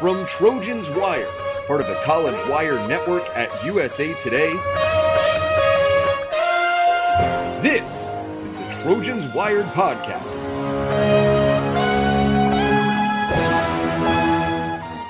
From 0.00 0.24
Trojans 0.24 0.88
Wire, 0.88 1.28
part 1.66 1.82
of 1.82 1.86
the 1.86 2.00
College 2.04 2.48
Wire 2.48 2.76
network 2.88 3.22
at 3.36 3.50
USA 3.62 4.14
Today, 4.14 4.50
this 7.60 8.06
is 8.06 8.52
the 8.54 8.82
Trojans 8.82 9.28
Wired 9.28 9.66
Podcast. 9.66 10.24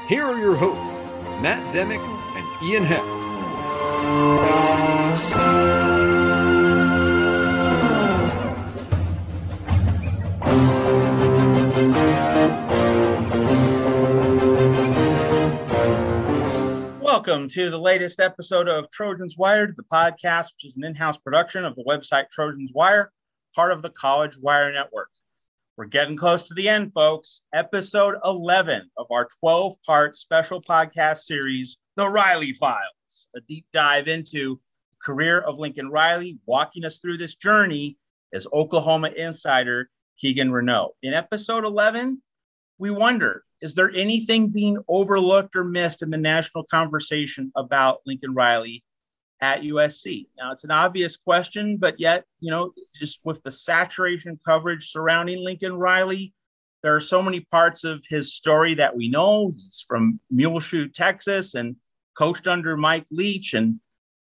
Here 0.09 0.25
are 0.25 0.41
your 0.41 0.57
hosts, 0.57 1.05
Matt 1.41 1.69
Zemek 1.69 2.05
and 2.37 2.69
Ian 2.69 2.83
Hest. 2.83 4.90
Welcome 17.21 17.49
to 17.49 17.69
the 17.69 17.79
latest 17.79 18.19
episode 18.19 18.67
of 18.67 18.89
Trojans 18.89 19.37
Wired, 19.37 19.77
the 19.77 19.83
podcast, 19.83 20.55
which 20.55 20.65
is 20.65 20.79
an 20.79 20.85
in 20.85 20.95
house 20.95 21.19
production 21.19 21.67
of 21.67 21.77
the 21.77 21.85
website 21.85 22.31
Trojans 22.31 22.73
Wire, 22.75 23.13
part 23.55 23.73
of 23.73 23.83
the 23.83 23.91
College 23.91 24.39
Wire 24.39 24.73
Network. 24.73 25.11
We're 25.77 25.85
getting 25.85 26.17
close 26.17 26.45
to 26.45 26.55
the 26.55 26.67
end, 26.67 26.95
folks. 26.95 27.43
Episode 27.53 28.15
11 28.25 28.91
of 28.97 29.07
our 29.11 29.29
12 29.39 29.75
part 29.85 30.17
special 30.17 30.63
podcast 30.63 31.19
series, 31.19 31.77
The 31.95 32.09
Riley 32.09 32.55
Files, 32.55 33.29
a 33.37 33.43
deep 33.43 33.67
dive 33.71 34.09
into 34.09 34.59
the 34.91 34.97
career 35.05 35.43
of 35.43 35.59
Lincoln 35.59 35.91
Riley, 35.91 36.39
walking 36.47 36.87
us 36.87 37.01
through 37.01 37.19
this 37.19 37.35
journey 37.35 37.99
as 38.33 38.47
Oklahoma 38.51 39.11
insider 39.15 39.91
Keegan 40.19 40.51
Reneau. 40.51 40.93
In 41.03 41.13
episode 41.13 41.67
11, 41.67 42.23
we 42.79 42.91
wondered 42.91 43.43
is 43.61 43.75
there 43.75 43.91
anything 43.95 44.49
being 44.49 44.79
overlooked 44.89 45.55
or 45.55 45.65
missed 45.65 46.03
in 46.03 46.11
the 46.11 46.17
national 46.17 46.65
conversation 46.65 47.53
about 47.57 48.01
Lincoln 48.07 48.35
Riley 48.35 48.85
at 49.41 49.63
USC? 49.63 50.29
Now, 50.39 50.53
it's 50.53 50.65
an 50.65 50.71
obvious 50.71 51.17
question, 51.17 51.77
but 51.77 52.01
yet, 52.01 52.25
you 52.41 52.51
know, 52.51 52.73
just 52.95 53.21
with 53.25 53.43
the 53.43 53.53
saturation 53.53 54.41
coverage 54.47 54.91
surrounding 54.91 55.45
Lincoln 55.45 55.75
Riley, 55.75 56.33
there 56.83 56.97
are 56.97 57.01
so 57.01 57.23
many 57.23 57.41
parts 57.41 57.85
of 57.85 58.03
his 58.09 58.33
story 58.33 58.75
that 58.75 58.97
we 58.97 59.09
know. 59.09 59.53
He's 59.55 59.85
from 59.87 60.19
Muleshoe, 60.31 60.89
Texas, 60.89 61.55
and 61.55 61.77
coached 62.17 62.49
under 62.49 62.77
Mike 62.79 63.07
Leach, 63.11 63.53
and 63.53 63.79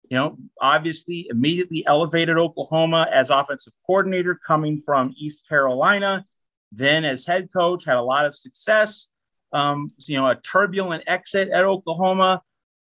you 0.09 0.17
know, 0.17 0.37
obviously 0.59 1.27
immediately 1.29 1.85
elevated 1.85 2.37
Oklahoma 2.37 3.07
as 3.13 3.29
offensive 3.29 3.73
coordinator 3.85 4.37
coming 4.45 4.81
from 4.85 5.13
East 5.17 5.47
Carolina. 5.47 6.25
Then, 6.73 7.05
as 7.05 7.25
head 7.25 7.47
coach, 7.55 7.85
had 7.85 7.97
a 7.97 8.01
lot 8.01 8.25
of 8.25 8.35
success 8.35 9.07
um, 9.51 9.89
you 10.05 10.17
know, 10.17 10.27
a 10.27 10.35
turbulent 10.35 11.03
exit 11.07 11.49
at 11.49 11.65
Oklahoma. 11.65 12.41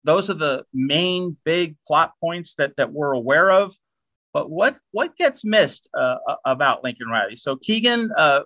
Those 0.04 0.30
are 0.30 0.34
the 0.34 0.64
main 0.72 1.36
big 1.44 1.76
plot 1.86 2.12
points 2.20 2.54
that 2.56 2.76
that 2.76 2.92
we're 2.92 3.12
aware 3.12 3.50
of. 3.50 3.74
But 4.32 4.50
what 4.50 4.76
what 4.92 5.16
gets 5.16 5.44
missed 5.44 5.88
uh, 5.94 6.16
about 6.44 6.84
Lincoln 6.84 7.08
Riley? 7.08 7.36
So 7.36 7.56
Keegan, 7.56 8.10
uh, 8.16 8.42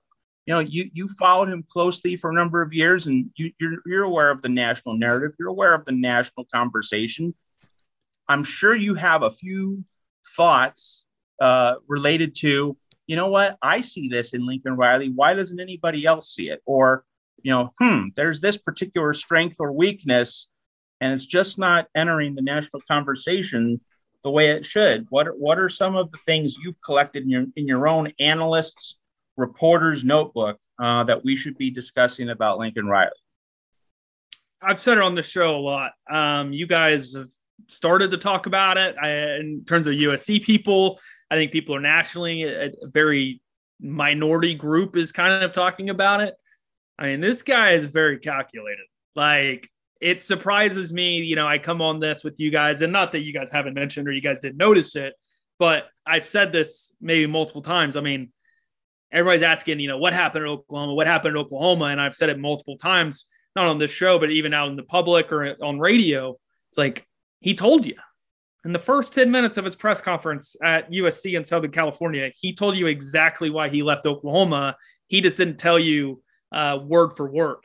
you 0.46 0.54
know, 0.54 0.60
you 0.60 0.90
you 0.92 1.08
followed 1.18 1.48
him 1.48 1.64
closely 1.68 2.16
for 2.16 2.30
a 2.30 2.34
number 2.34 2.62
of 2.62 2.72
years, 2.72 3.06
and 3.06 3.30
you, 3.36 3.52
you're 3.60 3.78
you're 3.84 4.04
aware 4.04 4.30
of 4.30 4.42
the 4.42 4.48
national 4.48 4.96
narrative. 4.96 5.34
You're 5.38 5.48
aware 5.48 5.74
of 5.74 5.84
the 5.84 5.92
national 5.92 6.46
conversation. 6.52 7.34
I'm 8.28 8.44
sure 8.44 8.74
you 8.76 8.94
have 8.94 9.22
a 9.22 9.30
few 9.30 9.84
thoughts 10.36 11.06
uh, 11.40 11.74
related 11.88 12.36
to, 12.36 12.76
you 13.06 13.16
know 13.16 13.28
what, 13.28 13.58
I 13.60 13.80
see 13.80 14.08
this 14.08 14.34
in 14.34 14.46
Lincoln 14.46 14.76
Riley. 14.76 15.10
Why 15.10 15.34
doesn't 15.34 15.58
anybody 15.58 16.06
else 16.06 16.32
see 16.32 16.48
it? 16.48 16.62
Or 16.64 17.04
you 17.42 17.52
know, 17.52 17.72
hmm, 17.78 18.08
there's 18.16 18.40
this 18.40 18.56
particular 18.58 19.12
strength 19.14 19.56
or 19.60 19.72
weakness, 19.72 20.48
and 21.00 21.12
it's 21.12 21.26
just 21.26 21.58
not 21.58 21.88
entering 21.94 22.34
the 22.34 22.42
national 22.42 22.82
conversation 22.88 23.80
the 24.22 24.30
way 24.30 24.50
it 24.50 24.64
should. 24.64 25.06
What 25.10 25.28
are, 25.28 25.32
what 25.32 25.58
are 25.58 25.68
some 25.68 25.96
of 25.96 26.12
the 26.12 26.18
things 26.18 26.58
you've 26.62 26.80
collected 26.84 27.22
in 27.22 27.30
your 27.30 27.46
in 27.56 27.66
your 27.66 27.88
own 27.88 28.12
analysts 28.18 28.96
reporters 29.36 30.04
notebook 30.04 30.58
uh, 30.78 31.04
that 31.04 31.24
we 31.24 31.36
should 31.36 31.56
be 31.56 31.70
discussing 31.70 32.30
about 32.30 32.58
Lincoln 32.58 32.86
Riley? 32.86 33.10
I've 34.62 34.80
said 34.80 34.98
it 34.98 35.02
on 35.02 35.14
the 35.14 35.22
show 35.22 35.56
a 35.56 35.58
lot. 35.58 35.92
Um, 36.10 36.52
you 36.52 36.66
guys 36.66 37.14
have 37.14 37.30
started 37.66 38.10
to 38.10 38.18
talk 38.18 38.46
about 38.46 38.76
it 38.76 38.94
I, 39.00 39.36
in 39.36 39.64
terms 39.66 39.86
of 39.86 39.94
USC 39.94 40.42
people. 40.42 41.00
I 41.30 41.36
think 41.36 41.52
people 41.52 41.74
are 41.74 41.80
nationally 41.80 42.42
a, 42.44 42.66
a 42.66 42.86
very 42.86 43.40
minority 43.80 44.54
group 44.54 44.96
is 44.96 45.12
kind 45.12 45.42
of 45.42 45.52
talking 45.52 45.90
about 45.90 46.20
it. 46.20 46.34
I 47.00 47.06
mean, 47.06 47.20
this 47.20 47.42
guy 47.42 47.72
is 47.72 47.86
very 47.86 48.18
calculated. 48.18 48.84
Like, 49.16 49.68
it 50.00 50.20
surprises 50.20 50.92
me. 50.92 51.22
You 51.22 51.34
know, 51.34 51.48
I 51.48 51.58
come 51.58 51.80
on 51.80 51.98
this 51.98 52.22
with 52.22 52.38
you 52.38 52.50
guys, 52.50 52.82
and 52.82 52.92
not 52.92 53.12
that 53.12 53.20
you 53.20 53.32
guys 53.32 53.50
haven't 53.50 53.74
mentioned 53.74 54.06
or 54.06 54.12
you 54.12 54.20
guys 54.20 54.40
didn't 54.40 54.58
notice 54.58 54.94
it, 54.96 55.14
but 55.58 55.88
I've 56.06 56.24
said 56.24 56.52
this 56.52 56.94
maybe 57.00 57.26
multiple 57.26 57.62
times. 57.62 57.96
I 57.96 58.00
mean, 58.00 58.30
everybody's 59.10 59.42
asking, 59.42 59.80
you 59.80 59.88
know, 59.88 59.98
what 59.98 60.12
happened 60.12 60.44
in 60.44 60.50
Oklahoma? 60.50 60.94
What 60.94 61.06
happened 61.06 61.36
in 61.36 61.42
Oklahoma? 61.42 61.86
And 61.86 62.00
I've 62.00 62.14
said 62.14 62.28
it 62.28 62.38
multiple 62.38 62.76
times, 62.76 63.26
not 63.56 63.66
on 63.66 63.78
this 63.78 63.90
show, 63.90 64.18
but 64.18 64.30
even 64.30 64.54
out 64.54 64.68
in 64.68 64.76
the 64.76 64.82
public 64.82 65.32
or 65.32 65.56
on 65.62 65.78
radio. 65.78 66.36
It's 66.70 66.78
like, 66.78 67.06
he 67.40 67.54
told 67.54 67.86
you. 67.86 67.96
In 68.66 68.72
the 68.74 68.78
first 68.78 69.14
10 69.14 69.30
minutes 69.30 69.56
of 69.56 69.64
his 69.64 69.74
press 69.74 70.02
conference 70.02 70.54
at 70.62 70.90
USC 70.90 71.34
in 71.34 71.46
Southern 71.46 71.70
California, 71.70 72.30
he 72.38 72.54
told 72.54 72.76
you 72.76 72.88
exactly 72.88 73.48
why 73.48 73.70
he 73.70 73.82
left 73.82 74.04
Oklahoma. 74.04 74.76
He 75.06 75.22
just 75.22 75.38
didn't 75.38 75.56
tell 75.56 75.78
you 75.78 76.22
uh, 76.52 76.78
word 76.82 77.10
for 77.16 77.30
word, 77.30 77.58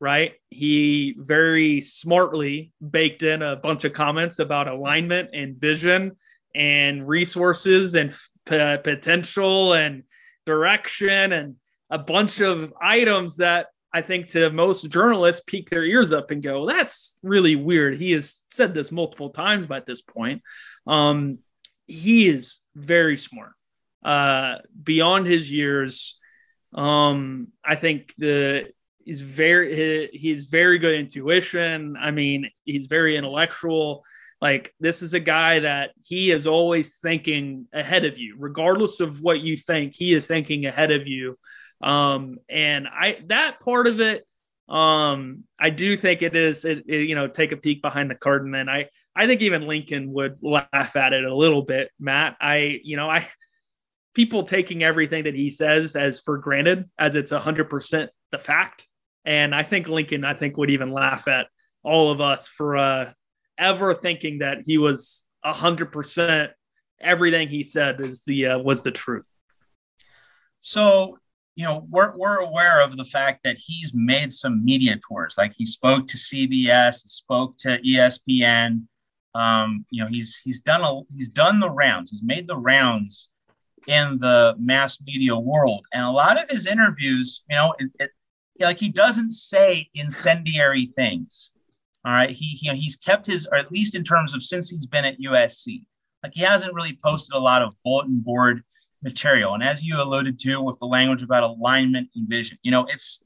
right? 0.00 0.32
He 0.50 1.14
very 1.18 1.80
smartly 1.80 2.72
baked 2.80 3.22
in 3.22 3.42
a 3.42 3.56
bunch 3.56 3.84
of 3.84 3.92
comments 3.92 4.38
about 4.38 4.68
alignment 4.68 5.30
and 5.32 5.56
vision 5.56 6.16
and 6.54 7.06
resources 7.08 7.94
and 7.94 8.12
p- 8.46 8.76
potential 8.82 9.72
and 9.72 10.04
direction 10.44 11.32
and 11.32 11.56
a 11.90 11.98
bunch 11.98 12.40
of 12.40 12.72
items 12.80 13.36
that 13.36 13.66
I 13.94 14.00
think 14.00 14.28
to 14.28 14.50
most 14.50 14.90
journalists 14.90 15.42
pique 15.46 15.68
their 15.68 15.84
ears 15.84 16.12
up 16.12 16.30
and 16.30 16.42
go, 16.42 16.66
that's 16.66 17.18
really 17.22 17.56
weird. 17.56 17.98
He 17.98 18.12
has 18.12 18.40
said 18.50 18.72
this 18.72 18.90
multiple 18.90 19.30
times 19.30 19.66
by 19.66 19.80
this 19.80 20.00
point. 20.00 20.42
Um, 20.86 21.38
he 21.86 22.26
is 22.26 22.60
very 22.74 23.18
smart, 23.18 23.52
uh, 24.02 24.56
beyond 24.82 25.26
his 25.26 25.50
years. 25.50 26.18
Um, 26.74 27.48
I 27.64 27.76
think 27.76 28.14
the 28.16 28.72
he's 29.04 29.20
very 29.20 29.74
he, 30.10 30.18
he's 30.18 30.46
very 30.46 30.78
good 30.78 30.94
intuition. 30.94 31.96
I 32.00 32.10
mean, 32.10 32.50
he's 32.64 32.86
very 32.86 33.16
intellectual. 33.16 34.04
Like 34.40 34.74
this 34.80 35.02
is 35.02 35.14
a 35.14 35.20
guy 35.20 35.60
that 35.60 35.90
he 36.02 36.30
is 36.30 36.46
always 36.46 36.96
thinking 36.96 37.68
ahead 37.72 38.04
of 38.04 38.18
you, 38.18 38.36
regardless 38.38 39.00
of 39.00 39.20
what 39.20 39.40
you 39.40 39.56
think. 39.56 39.94
He 39.94 40.14
is 40.14 40.26
thinking 40.26 40.66
ahead 40.66 40.90
of 40.90 41.06
you. 41.06 41.38
Um, 41.82 42.38
and 42.48 42.88
I 42.88 43.18
that 43.26 43.60
part 43.60 43.86
of 43.86 44.00
it, 44.00 44.26
um, 44.68 45.44
I 45.60 45.70
do 45.70 45.96
think 45.96 46.22
it 46.22 46.34
is. 46.34 46.64
It, 46.64 46.84
it, 46.88 47.08
you 47.08 47.14
know, 47.14 47.28
take 47.28 47.52
a 47.52 47.56
peek 47.56 47.82
behind 47.82 48.10
the 48.10 48.14
curtain, 48.14 48.54
and 48.54 48.70
I 48.70 48.88
I 49.14 49.26
think 49.26 49.42
even 49.42 49.66
Lincoln 49.66 50.12
would 50.12 50.38
laugh 50.42 50.96
at 50.96 51.12
it 51.12 51.24
a 51.24 51.34
little 51.34 51.62
bit, 51.62 51.90
Matt. 52.00 52.36
I 52.40 52.80
you 52.82 52.96
know 52.96 53.10
I 53.10 53.28
people 54.14 54.44
taking 54.44 54.82
everything 54.82 55.24
that 55.24 55.34
he 55.34 55.50
says 55.50 55.96
as 55.96 56.20
for 56.20 56.38
granted, 56.38 56.88
as 56.98 57.14
it's 57.14 57.32
100% 57.32 58.08
the 58.30 58.38
fact. 58.38 58.86
And 59.24 59.54
I 59.54 59.62
think 59.62 59.88
Lincoln, 59.88 60.24
I 60.24 60.34
think, 60.34 60.56
would 60.56 60.70
even 60.70 60.92
laugh 60.92 61.28
at 61.28 61.46
all 61.82 62.10
of 62.10 62.20
us 62.20 62.48
for 62.48 62.76
uh, 62.76 63.12
ever 63.58 63.94
thinking 63.94 64.38
that 64.38 64.58
he 64.66 64.78
was 64.78 65.26
100% 65.44 66.50
everything 67.00 67.48
he 67.48 67.64
said 67.64 68.00
is 68.00 68.22
the 68.24 68.46
uh, 68.46 68.58
was 68.58 68.82
the 68.82 68.90
truth. 68.90 69.26
So, 70.60 71.18
you 71.56 71.64
know, 71.64 71.86
we're, 71.90 72.16
we're 72.16 72.38
aware 72.38 72.82
of 72.82 72.96
the 72.96 73.04
fact 73.04 73.40
that 73.44 73.56
he's 73.58 73.92
made 73.94 74.32
some 74.32 74.64
media 74.64 74.98
tours. 75.06 75.34
Like 75.36 75.52
he 75.56 75.66
spoke 75.66 76.06
to 76.08 76.16
CBS, 76.16 76.94
spoke 77.08 77.56
to 77.58 77.80
ESPN. 77.82 78.86
Um, 79.34 79.84
you 79.90 80.02
know, 80.02 80.08
he's 80.08 80.38
he's 80.44 80.60
done 80.60 80.82
a 80.82 81.00
he's 81.14 81.28
done 81.28 81.58
the 81.58 81.70
rounds. 81.70 82.10
He's 82.10 82.22
made 82.22 82.46
the 82.46 82.56
rounds 82.56 83.30
in 83.86 84.18
the 84.18 84.54
mass 84.58 84.98
media 85.00 85.36
world. 85.36 85.84
And 85.92 86.04
a 86.04 86.10
lot 86.10 86.42
of 86.42 86.48
his 86.50 86.66
interviews, 86.66 87.42
you 87.48 87.56
know, 87.56 87.74
it, 87.78 87.90
it, 87.98 88.10
like 88.60 88.78
he 88.78 88.88
doesn't 88.88 89.30
say 89.30 89.88
incendiary 89.94 90.92
things. 90.96 91.52
All 92.04 92.12
right, 92.12 92.30
he, 92.30 92.46
he 92.46 92.66
you 92.66 92.72
know, 92.72 92.78
he's 92.78 92.96
kept 92.96 93.26
his, 93.26 93.46
or 93.46 93.56
at 93.56 93.70
least 93.70 93.94
in 93.94 94.02
terms 94.02 94.34
of 94.34 94.42
since 94.42 94.68
he's 94.68 94.86
been 94.86 95.04
at 95.04 95.20
USC, 95.20 95.84
like 96.22 96.32
he 96.34 96.42
hasn't 96.42 96.74
really 96.74 96.98
posted 97.02 97.36
a 97.36 97.40
lot 97.40 97.62
of 97.62 97.74
bulletin 97.84 98.20
board 98.20 98.62
material. 99.02 99.54
And 99.54 99.62
as 99.62 99.82
you 99.82 100.00
alluded 100.00 100.38
to 100.40 100.60
with 100.60 100.78
the 100.78 100.86
language 100.86 101.22
about 101.22 101.42
alignment 101.42 102.08
and 102.14 102.28
vision, 102.28 102.58
you 102.62 102.70
know, 102.70 102.86
it's 102.88 103.22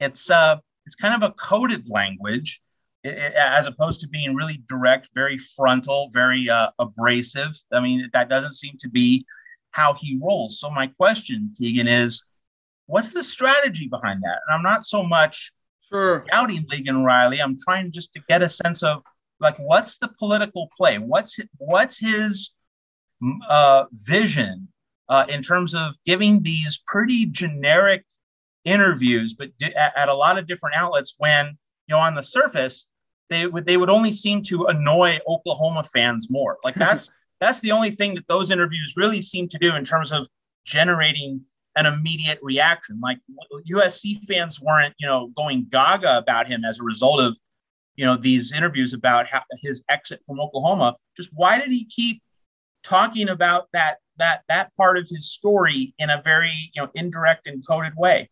it's 0.00 0.30
uh 0.30 0.56
it's 0.86 0.96
kind 0.96 1.22
of 1.22 1.28
a 1.28 1.32
coded 1.34 1.88
language. 1.88 2.60
as 3.04 3.66
opposed 3.66 4.00
to 4.00 4.08
being 4.08 4.34
really 4.34 4.62
direct, 4.68 5.10
very 5.14 5.38
frontal, 5.38 6.08
very 6.12 6.48
uh, 6.48 6.68
abrasive. 6.78 7.52
I 7.72 7.80
mean, 7.80 8.08
that 8.12 8.30
doesn't 8.30 8.52
seem 8.52 8.76
to 8.78 8.88
be 8.88 9.26
how 9.74 9.92
he 9.94 10.18
rolls. 10.22 10.60
So 10.60 10.70
my 10.70 10.86
question, 10.86 11.52
Keegan, 11.58 11.88
is 11.88 12.24
what's 12.86 13.12
the 13.12 13.24
strategy 13.24 13.88
behind 13.88 14.22
that? 14.22 14.38
And 14.46 14.54
I'm 14.54 14.62
not 14.62 14.84
so 14.84 15.02
much 15.02 15.52
sure. 15.88 16.24
doubting 16.30 16.64
Lincoln 16.70 17.02
Riley. 17.02 17.42
I'm 17.42 17.56
trying 17.58 17.90
just 17.90 18.12
to 18.14 18.22
get 18.28 18.40
a 18.40 18.48
sense 18.48 18.84
of 18.84 19.02
like 19.40 19.56
what's 19.56 19.98
the 19.98 20.12
political 20.16 20.68
play? 20.76 20.98
What's 20.98 21.38
what's 21.58 21.98
his 21.98 22.52
uh, 23.48 23.84
vision 23.92 24.68
uh, 25.08 25.26
in 25.28 25.42
terms 25.42 25.74
of 25.74 25.96
giving 26.06 26.42
these 26.42 26.80
pretty 26.86 27.26
generic 27.26 28.04
interviews, 28.64 29.34
but 29.34 29.56
di- 29.58 29.74
at 29.74 30.08
a 30.08 30.14
lot 30.14 30.38
of 30.38 30.46
different 30.46 30.76
outlets 30.76 31.16
when 31.18 31.46
you 31.88 31.94
know 31.94 31.98
on 31.98 32.14
the 32.14 32.22
surface 32.22 32.88
they 33.28 33.48
would 33.48 33.66
they 33.66 33.76
would 33.76 33.90
only 33.90 34.12
seem 34.12 34.40
to 34.42 34.66
annoy 34.66 35.18
Oklahoma 35.26 35.82
fans 35.82 36.28
more. 36.30 36.58
Like 36.62 36.76
that's 36.76 37.10
that's 37.40 37.60
the 37.60 37.72
only 37.72 37.90
thing 37.90 38.14
that 38.14 38.26
those 38.28 38.50
interviews 38.50 38.94
really 38.96 39.20
seem 39.20 39.48
to 39.48 39.58
do 39.58 39.74
in 39.74 39.84
terms 39.84 40.12
of 40.12 40.26
generating 40.64 41.42
an 41.76 41.86
immediate 41.86 42.38
reaction. 42.42 43.00
Like 43.02 43.18
USC 43.70 44.24
fans 44.24 44.60
weren't, 44.60 44.94
you 44.98 45.06
know, 45.06 45.30
going 45.36 45.66
gaga 45.70 46.18
about 46.18 46.48
him 46.48 46.64
as 46.64 46.80
a 46.80 46.84
result 46.84 47.20
of, 47.20 47.36
you 47.96 48.04
know, 48.04 48.16
these 48.16 48.52
interviews 48.52 48.92
about 48.92 49.26
how, 49.26 49.42
his 49.60 49.84
exit 49.88 50.20
from 50.26 50.40
Oklahoma. 50.40 50.96
Just 51.16 51.30
why 51.32 51.58
did 51.58 51.70
he 51.70 51.84
keep 51.84 52.22
talking 52.82 53.28
about 53.28 53.68
that 53.72 53.98
that 54.16 54.42
that 54.48 54.74
part 54.76 54.96
of 54.96 55.08
his 55.08 55.32
story 55.32 55.94
in 55.98 56.10
a 56.10 56.22
very, 56.22 56.52
you 56.74 56.82
know, 56.82 56.88
indirect 56.94 57.46
and 57.46 57.66
coded 57.66 57.94
way? 57.96 58.30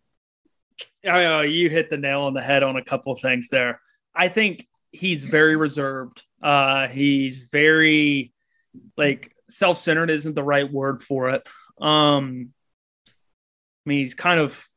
Know 1.05 1.41
you 1.43 1.69
hit 1.69 1.91
the 1.91 1.97
nail 1.97 2.23
on 2.23 2.35
the 2.35 2.43
head 2.43 2.63
on 2.63 2.77
a 2.77 2.85
couple 2.85 3.15
things 3.17 3.49
there. 3.49 3.81
I 4.15 4.29
think 4.29 4.67
he's 4.93 5.25
very 5.25 5.57
reserved. 5.57 6.23
Uh, 6.43 6.87
he's 6.89 7.39
very 7.51 8.32
like 8.97 9.35
self-centered 9.49 10.11
isn't 10.11 10.35
the 10.35 10.43
right 10.43 10.71
word 10.71 11.03
for 11.03 11.31
it. 11.31 11.47
Um, 11.81 12.51
I 13.07 13.89
mean, 13.89 14.01
he's 14.01 14.15
kind 14.15 14.41
of 14.41 14.69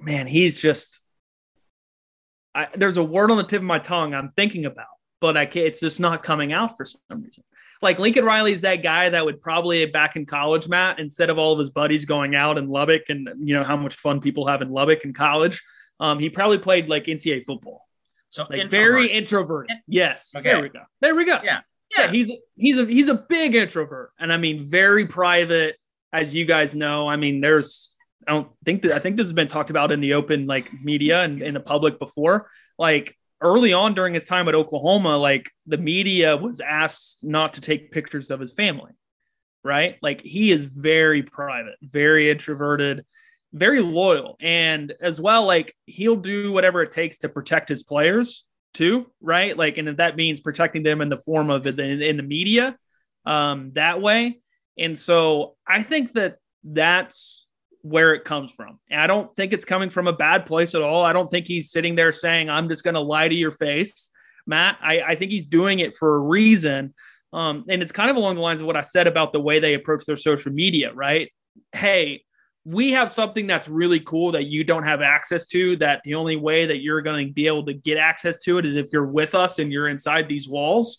man. 0.00 0.26
He's 0.26 0.58
just. 0.58 1.00
I, 2.52 2.66
there's 2.74 2.96
a 2.96 3.04
word 3.04 3.30
on 3.30 3.36
the 3.36 3.44
tip 3.44 3.60
of 3.60 3.66
my 3.66 3.78
tongue 3.78 4.12
I'm 4.12 4.32
thinking 4.36 4.66
about, 4.66 4.86
but 5.20 5.36
I 5.36 5.46
can't, 5.46 5.66
it's 5.66 5.78
just 5.78 6.00
not 6.00 6.24
coming 6.24 6.52
out 6.52 6.76
for 6.76 6.84
some 6.84 7.22
reason. 7.22 7.44
Like 7.80 8.00
Lincoln 8.00 8.24
Riley's 8.24 8.62
that 8.62 8.82
guy 8.82 9.08
that 9.08 9.24
would 9.24 9.40
probably 9.40 9.86
back 9.86 10.16
in 10.16 10.26
college, 10.26 10.68
Matt, 10.68 10.98
instead 10.98 11.30
of 11.30 11.38
all 11.38 11.52
of 11.52 11.60
his 11.60 11.70
buddies 11.70 12.04
going 12.04 12.34
out 12.34 12.58
in 12.58 12.68
Lubbock 12.68 13.02
and 13.08 13.28
you 13.38 13.54
know 13.54 13.62
how 13.62 13.76
much 13.76 13.94
fun 13.94 14.20
people 14.20 14.48
have 14.48 14.62
in 14.62 14.70
Lubbock 14.70 15.04
in 15.04 15.12
college, 15.12 15.62
um, 16.00 16.18
he 16.18 16.28
probably 16.28 16.58
played 16.58 16.88
like 16.88 17.04
NCAA 17.04 17.44
football. 17.44 17.86
So 18.30 18.42
like 18.42 18.60
introvert. 18.60 18.70
very 18.70 19.06
introverted. 19.12 19.76
Yes. 19.86 20.34
Okay. 20.36 20.50
There 20.50 20.62
we 20.62 20.68
go. 20.68 20.80
There 21.00 21.14
we 21.14 21.24
go. 21.24 21.38
Yeah. 21.42 21.60
Yeah. 21.96 22.10
He's 22.10 22.30
he's 22.56 22.78
a 22.78 22.84
he's 22.84 23.08
a 23.08 23.14
big 23.14 23.54
introvert, 23.54 24.12
and 24.18 24.32
I 24.32 24.36
mean 24.36 24.68
very 24.68 25.06
private, 25.06 25.76
as 26.12 26.34
you 26.34 26.44
guys 26.44 26.74
know. 26.74 27.08
I 27.08 27.16
mean, 27.16 27.40
there's 27.40 27.94
I 28.26 28.32
don't 28.32 28.48
think 28.64 28.82
that 28.82 28.92
I 28.92 28.98
think 28.98 29.16
this 29.16 29.26
has 29.26 29.32
been 29.32 29.48
talked 29.48 29.70
about 29.70 29.92
in 29.92 30.00
the 30.00 30.14
open 30.14 30.46
like 30.46 30.70
media 30.82 31.22
and 31.22 31.42
in 31.42 31.54
the 31.54 31.60
public 31.60 31.98
before. 31.98 32.48
Like 32.78 33.16
early 33.40 33.72
on 33.72 33.94
during 33.94 34.14
his 34.14 34.24
time 34.24 34.48
at 34.48 34.54
Oklahoma, 34.54 35.16
like 35.16 35.50
the 35.66 35.78
media 35.78 36.36
was 36.36 36.60
asked 36.60 37.24
not 37.24 37.54
to 37.54 37.60
take 37.60 37.90
pictures 37.90 38.30
of 38.30 38.38
his 38.40 38.52
family, 38.52 38.92
right? 39.64 39.96
Like 40.02 40.20
he 40.22 40.50
is 40.50 40.64
very 40.64 41.22
private, 41.22 41.76
very 41.82 42.30
introverted, 42.30 43.04
very 43.52 43.80
loyal, 43.80 44.36
and 44.40 44.92
as 45.00 45.20
well, 45.20 45.44
like 45.44 45.74
he'll 45.86 46.16
do 46.16 46.52
whatever 46.52 46.82
it 46.82 46.92
takes 46.92 47.18
to 47.18 47.28
protect 47.28 47.68
his 47.68 47.82
players 47.82 48.46
too, 48.74 49.10
right? 49.20 49.56
Like, 49.56 49.78
and 49.78 49.88
if 49.88 49.96
that 49.96 50.16
means 50.16 50.40
protecting 50.40 50.82
them 50.82 51.00
in 51.00 51.08
the 51.08 51.16
form 51.16 51.50
of 51.50 51.62
the, 51.62 51.70
in 51.82 52.16
the 52.16 52.22
media, 52.22 52.76
um, 53.26 53.72
that 53.74 54.00
way. 54.00 54.40
And 54.78 54.98
so 54.98 55.56
I 55.66 55.82
think 55.82 56.14
that 56.14 56.36
that's 56.64 57.46
where 57.82 58.14
it 58.14 58.24
comes 58.24 58.52
from. 58.52 58.78
And 58.90 59.00
I 59.00 59.06
don't 59.06 59.34
think 59.36 59.52
it's 59.52 59.64
coming 59.64 59.90
from 59.90 60.06
a 60.06 60.12
bad 60.12 60.46
place 60.46 60.74
at 60.74 60.82
all. 60.82 61.04
I 61.04 61.12
don't 61.12 61.30
think 61.30 61.46
he's 61.46 61.70
sitting 61.70 61.94
there 61.94 62.12
saying, 62.12 62.50
I'm 62.50 62.68
just 62.68 62.84
going 62.84 62.94
to 62.94 63.00
lie 63.00 63.28
to 63.28 63.34
your 63.34 63.50
face, 63.50 64.10
Matt. 64.46 64.78
I, 64.82 65.00
I 65.00 65.14
think 65.14 65.30
he's 65.30 65.46
doing 65.46 65.80
it 65.80 65.96
for 65.96 66.16
a 66.16 66.20
reason. 66.20 66.94
Um, 67.32 67.64
and 67.68 67.82
it's 67.82 67.92
kind 67.92 68.10
of 68.10 68.16
along 68.16 68.34
the 68.34 68.40
lines 68.40 68.60
of 68.60 68.66
what 68.66 68.76
I 68.76 68.82
said 68.82 69.06
about 69.06 69.32
the 69.32 69.40
way 69.40 69.60
they 69.60 69.74
approach 69.74 70.04
their 70.04 70.16
social 70.16 70.52
media, 70.52 70.92
right? 70.92 71.30
Hey, 71.72 72.24
we 72.64 72.92
have 72.92 73.10
something 73.10 73.46
that's 73.46 73.68
really 73.68 74.00
cool 74.00 74.32
that 74.32 74.44
you 74.44 74.64
don't 74.64 74.82
have 74.82 75.00
access 75.00 75.46
to. 75.46 75.76
That 75.76 76.02
the 76.04 76.14
only 76.14 76.36
way 76.36 76.66
that 76.66 76.82
you're 76.82 77.00
going 77.00 77.28
to 77.28 77.32
be 77.32 77.46
able 77.46 77.64
to 77.66 77.74
get 77.74 77.96
access 77.96 78.38
to 78.40 78.58
it 78.58 78.66
is 78.66 78.76
if 78.76 78.88
you're 78.92 79.06
with 79.06 79.34
us 79.34 79.58
and 79.58 79.72
you're 79.72 79.88
inside 79.88 80.28
these 80.28 80.48
walls. 80.48 80.98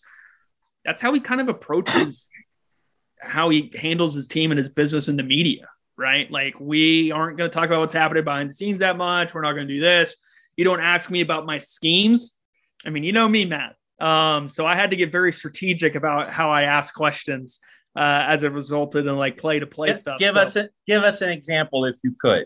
That's 0.84 1.02
how 1.02 1.13
he 1.13 1.19
kind 1.19 1.42
of 1.42 1.48
approaches 1.48 2.31
how 3.22 3.50
he 3.50 3.72
handles 3.75 4.16
his 4.16 4.28
team 4.28 4.52
and 4.52 4.58
his 4.58 4.69
business 4.69 5.08
in 5.08 5.16
the 5.16 5.24
media, 5.24 5.68
right? 5.96 6.30
Like, 6.31 6.60
we 6.60 7.12
aren't 7.12 7.38
going 7.38 7.50
to 7.50 7.54
talk 7.54 7.68
about 7.68 7.80
what's 7.80 7.94
happening 7.94 8.24
behind 8.24 8.50
the 8.50 8.54
scenes 8.56 8.80
that 8.80 8.98
much. 8.98 9.34
We're 9.34 9.42
not 9.42 9.54
going 9.54 9.68
to 9.68 9.74
do 9.74 9.80
this. 9.80 10.16
You 10.57 10.66
don't 10.66 10.81
ask 10.81 11.12
me 11.12 11.22
about 11.22 11.46
my 11.46 11.60
schemes. 11.60 12.36
I 12.84 12.90
mean, 12.90 13.04
you 13.04 13.12
know 13.12 13.28
me, 13.28 13.46
Matt. 13.46 13.75
Um, 14.00 14.48
so 14.48 14.66
I 14.66 14.75
had 14.75 14.90
to 14.90 14.96
get 14.96 15.12
very 15.12 15.31
strategic 15.31 15.94
about 15.94 16.31
how 16.31 16.50
I 16.50 16.64
ask 16.64 16.96
questions 16.96 17.60
uh, 17.96 18.26
as 18.28 18.44
it 18.44 18.52
resulted 18.52 19.06
in 19.06 19.16
like 19.18 19.38
play 19.38 19.60
to 19.60 19.68
play 19.68 19.94
stuff. 19.94 20.20
Give 20.20 20.36
So- 20.36 20.42
us 20.42 20.56
a, 20.56 20.70
give 20.88 21.04
us 21.04 21.22
an 21.22 21.30
example 21.30 21.86
if 21.86 21.98
you 22.04 22.16
could. 22.20 22.46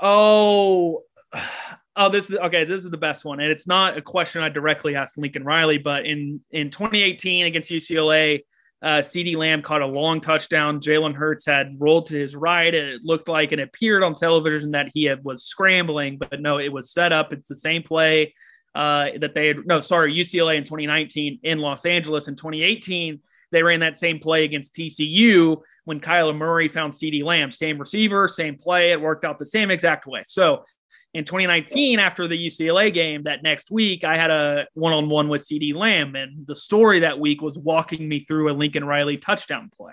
Oh, 0.00 1.02
oh, 1.96 2.08
this 2.08 2.30
is 2.30 2.36
okay. 2.38 2.64
This 2.64 2.84
is 2.84 2.90
the 2.90 2.98
best 2.98 3.24
one, 3.24 3.40
and 3.40 3.50
it's 3.50 3.66
not 3.66 3.96
a 3.96 4.02
question 4.02 4.42
I 4.42 4.48
directly 4.48 4.96
asked 4.96 5.18
Lincoln 5.18 5.44
Riley, 5.44 5.78
but 5.78 6.06
in 6.06 6.40
in 6.50 6.70
2018 6.70 7.46
against 7.46 7.70
UCLA, 7.70 8.40
uh, 8.82 8.98
CeeDee 8.98 9.36
Lamb 9.36 9.62
caught 9.62 9.80
a 9.82 9.86
long 9.86 10.20
touchdown. 10.20 10.80
Jalen 10.80 11.14
Hurts 11.14 11.46
had 11.46 11.76
rolled 11.78 12.06
to 12.06 12.14
his 12.14 12.36
right. 12.36 12.74
It 12.74 13.00
looked 13.02 13.28
like 13.28 13.52
it 13.52 13.60
appeared 13.60 14.02
on 14.02 14.14
television 14.14 14.72
that 14.72 14.90
he 14.92 15.04
had, 15.04 15.24
was 15.24 15.44
scrambling, 15.44 16.18
but 16.18 16.40
no, 16.40 16.58
it 16.58 16.72
was 16.72 16.90
set 16.90 17.12
up. 17.12 17.32
It's 17.32 17.48
the 17.48 17.54
same 17.54 17.82
play 17.82 18.34
uh, 18.74 19.10
that 19.20 19.34
they 19.34 19.48
had. 19.48 19.66
No, 19.66 19.80
sorry, 19.80 20.12
UCLA 20.14 20.56
in 20.58 20.64
2019 20.64 21.40
in 21.42 21.60
Los 21.60 21.86
Angeles 21.86 22.28
in 22.28 22.36
2018. 22.36 23.20
They 23.54 23.62
ran 23.62 23.78
that 23.80 23.96
same 23.96 24.18
play 24.18 24.42
against 24.42 24.74
TCU 24.74 25.58
when 25.84 26.00
Kyler 26.00 26.36
Murray 26.36 26.66
found 26.66 26.92
CeeDee 26.92 27.22
Lamb. 27.22 27.52
Same 27.52 27.78
receiver, 27.78 28.26
same 28.26 28.56
play. 28.56 28.90
It 28.90 29.00
worked 29.00 29.24
out 29.24 29.38
the 29.38 29.44
same 29.44 29.70
exact 29.70 30.08
way. 30.08 30.22
So 30.26 30.64
in 31.12 31.24
2019, 31.24 32.00
after 32.00 32.26
the 32.26 32.46
UCLA 32.46 32.92
game, 32.92 33.22
that 33.22 33.44
next 33.44 33.70
week, 33.70 34.02
I 34.02 34.16
had 34.16 34.32
a 34.32 34.66
one 34.74 34.92
on 34.92 35.08
one 35.08 35.28
with 35.28 35.42
CeeDee 35.42 35.72
Lamb. 35.72 36.16
And 36.16 36.44
the 36.44 36.56
story 36.56 36.98
that 37.00 37.20
week 37.20 37.42
was 37.42 37.56
walking 37.56 38.08
me 38.08 38.18
through 38.18 38.50
a 38.50 38.54
Lincoln 38.54 38.84
Riley 38.84 39.18
touchdown 39.18 39.70
play. 39.76 39.92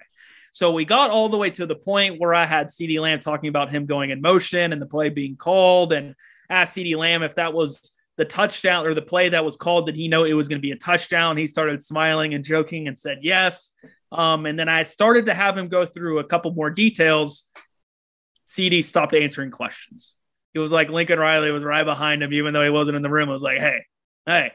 So 0.52 0.72
we 0.72 0.84
got 0.84 1.12
all 1.12 1.30
the 1.30 1.38
way 1.38 1.52
to 1.52 1.68
the 1.68 1.75
point 1.75 2.19
where 2.19 2.34
I 2.34 2.48
had 2.48 2.69
CeeDee 2.69 3.00
Lamb 3.00 3.19
talking 3.19 3.50
about 3.50 3.69
him 3.69 3.86
going 3.86 4.10
in 4.10 4.22
motion 4.22 4.74
and 4.74 4.81
the 4.81 4.88
play 4.88 5.10
being 5.10 5.36
called 5.36 5.94
and 5.94 6.15
asked 6.50 6.75
CeeDee 6.75 6.98
Lamb 6.98 7.22
if 7.22 7.36
that 7.36 7.53
was 7.53 7.96
the 8.22 8.25
touchdown 8.25 8.86
or 8.86 8.94
the 8.94 9.01
play 9.01 9.30
that 9.30 9.44
was 9.44 9.56
called, 9.56 9.88
did 9.88 9.96
he 9.96 10.08
know 10.08 10.25
it 10.25 10.34
was 10.34 10.48
going 10.48 10.60
to 10.60 10.62
be 10.62 10.70
a 10.70 10.75
touchdown? 10.75 11.38
He 11.38 11.48
started 11.48 11.82
smiling 11.82 12.36
and 12.36 12.46
joking 12.46 12.88
and 12.88 12.96
said 12.96 13.18
yes. 13.24 13.72
Um, 14.12 14.46
and 14.46 14.60
then 14.60 14.70
I 14.70 14.84
started 14.84 15.25
to 15.25 15.34
have 15.34 15.58
him 15.58 15.70
go 15.70 15.88
through 15.88 16.20
a 16.20 16.24
couple 16.24 16.51
more 16.51 16.70
details. 16.70 17.46
CeeDee 18.46 18.84
stopped 18.84 19.16
answering 19.16 19.50
questions. 19.50 20.18
It 20.54 20.60
was 20.60 20.72
like 20.72 20.90
Lincoln 20.90 21.18
Riley 21.18 21.50
was 21.50 21.63
right 21.63 21.84
behind 21.84 22.22
him, 22.22 22.32
even 22.32 22.54
though 22.54 22.63
he 22.63 22.70
wasn't 22.70 22.96
in 22.96 23.01
the 23.01 23.10
room. 23.10 23.28
I 23.28 23.32
was 23.34 23.42
like, 23.42 23.58
hey, 23.58 23.86
hey, 24.28 24.51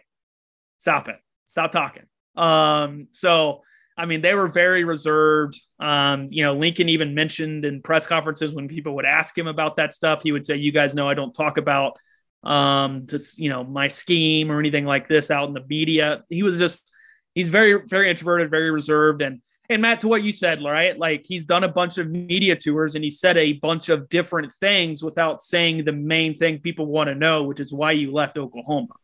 stop 0.78 1.08
it. 1.08 1.16
Stop 1.46 1.72
talking. 1.72 2.04
Um, 2.36 3.08
so 3.10 3.62
I 3.98 4.06
mean, 4.06 4.20
they 4.20 4.34
were 4.34 4.46
very 4.46 4.84
reserved. 4.84 5.60
Um, 5.80 6.28
you 6.30 6.44
know, 6.44 6.54
Lincoln 6.54 6.88
even 6.88 7.16
mentioned 7.16 7.64
in 7.64 7.82
press 7.82 8.06
conferences 8.06 8.54
when 8.54 8.68
people 8.68 8.94
would 8.94 9.06
ask 9.06 9.36
him 9.36 9.48
about 9.48 9.74
that 9.76 9.92
stuff, 9.92 10.22
he 10.22 10.30
would 10.30 10.46
say, 10.46 10.54
You 10.54 10.70
guys 10.70 10.94
know 10.94 11.08
I 11.08 11.14
don't 11.14 11.32
talk 11.32 11.58
about 11.58 11.98
um 12.46 13.06
just 13.06 13.38
you 13.38 13.50
know 13.50 13.64
my 13.64 13.88
scheme 13.88 14.50
or 14.52 14.58
anything 14.58 14.86
like 14.86 15.08
this 15.08 15.30
out 15.30 15.48
in 15.48 15.54
the 15.54 15.64
media. 15.68 16.24
He 16.30 16.42
was 16.42 16.58
just 16.58 16.92
he's 17.36 17.48
very, 17.48 17.82
very 17.86 18.10
introverted, 18.10 18.50
very 18.50 18.72
reserved. 18.72 19.22
And 19.22 19.40
and 19.68 19.82
Matt, 19.82 20.00
to 20.00 20.08
what 20.08 20.22
you 20.22 20.32
said, 20.32 20.62
right? 20.64 20.98
Like 20.98 21.24
he's 21.26 21.44
done 21.44 21.64
a 21.64 21.68
bunch 21.68 21.98
of 21.98 22.08
media 22.08 22.56
tours 22.56 22.94
and 22.94 23.04
he 23.04 23.10
said 23.10 23.36
a 23.36 23.54
bunch 23.54 23.88
of 23.88 24.08
different 24.08 24.52
things 24.52 25.02
without 25.02 25.42
saying 25.42 25.84
the 25.84 25.92
main 25.92 26.36
thing 26.36 26.60
people 26.60 26.86
want 26.86 27.08
to 27.08 27.14
know, 27.14 27.42
which 27.44 27.60
is 27.60 27.72
why 27.72 27.92
you 27.92 28.12
left 28.12 28.38
Oklahoma. 28.38 28.94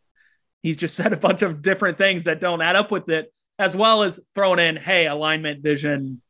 He's 0.63 0.77
just 0.77 0.95
said 0.97 1.13
a 1.13 1.17
bunch 1.17 1.43
of 1.43 1.63
different 1.63 1.99
things 1.99 2.25
that 2.25 2.41
don't 2.41 2.63
add 2.63 2.77
up 2.77 2.91
with 2.91 3.09
it, 3.09 3.33
as 3.59 3.77
well 3.77 4.03
as 4.03 4.21
thrown 4.35 4.59
in, 4.59 4.77
hey, 4.77 5.07
alignment, 5.07 5.63
vision, 5.63 6.23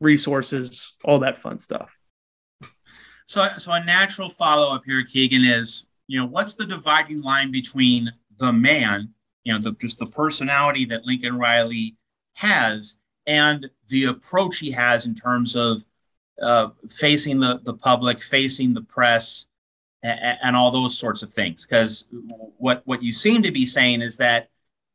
resources, 0.00 0.94
all 1.04 1.20
that 1.20 1.38
fun 1.38 1.58
stuff. 1.58 1.90
So, 3.26 3.46
so 3.58 3.72
a 3.72 3.84
natural 3.84 4.30
follow 4.30 4.74
up 4.74 4.82
here, 4.86 5.04
Keegan, 5.04 5.44
is 5.44 5.84
you 6.08 6.18
know 6.18 6.26
what's 6.26 6.54
the 6.54 6.66
dividing 6.66 7.22
line 7.22 7.52
between 7.52 8.10
the 8.38 8.52
man, 8.52 9.10
you 9.44 9.52
know, 9.52 9.58
the, 9.58 9.72
just 9.72 9.98
the 9.98 10.06
personality 10.06 10.84
that 10.86 11.04
Lincoln 11.04 11.38
Riley 11.38 11.96
has, 12.32 12.96
and 13.26 13.68
the 13.88 14.04
approach 14.04 14.58
he 14.58 14.70
has 14.72 15.06
in 15.06 15.14
terms 15.14 15.54
of 15.54 15.84
uh, 16.42 16.68
facing 16.88 17.38
the 17.38 17.60
the 17.64 17.74
public, 17.74 18.20
facing 18.20 18.72
the 18.72 18.82
press, 18.82 19.46
and, 20.02 20.38
and 20.42 20.56
all 20.56 20.70
those 20.70 20.98
sorts 20.98 21.22
of 21.22 21.32
things. 21.32 21.66
Because 21.66 22.06
what 22.56 22.82
what 22.86 23.02
you 23.02 23.12
seem 23.12 23.42
to 23.42 23.52
be 23.52 23.66
saying 23.66 24.02
is 24.02 24.16
that 24.16 24.48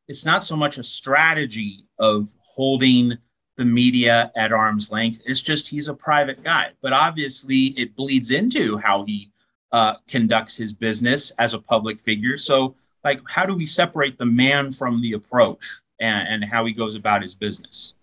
it's 0.07 0.25
not 0.25 0.43
so 0.43 0.55
much 0.55 0.77
a 0.77 0.83
strategy 0.83 1.85
of 1.99 2.27
holding 2.55 3.13
the 3.55 3.65
media 3.65 4.31
at 4.35 4.51
arm's 4.51 4.89
length. 4.89 5.21
It's 5.25 5.41
just 5.41 5.67
he's 5.67 5.87
a 5.87 5.93
private 5.93 6.43
guy. 6.43 6.71
But 6.81 6.93
obviously, 6.93 7.67
it 7.77 7.95
bleeds 7.95 8.31
into 8.31 8.77
how 8.77 9.03
he 9.03 9.31
uh, 9.73 9.95
conducts 10.07 10.55
his 10.55 10.71
business 10.71 11.31
as 11.31 11.53
a 11.53 11.59
public 11.59 11.99
figure. 11.99 12.37
So, 12.37 12.75
like, 13.03 13.19
how 13.27 13.45
do 13.45 13.55
we 13.55 13.65
separate 13.65 14.17
the 14.17 14.25
man 14.25 14.71
from 14.71 15.01
the 15.01 15.13
approach 15.13 15.65
and, 15.99 16.27
and 16.29 16.45
how 16.45 16.63
he 16.65 16.71
goes 16.71 16.95
about 16.95 17.21
his 17.21 17.35
business? 17.35 17.95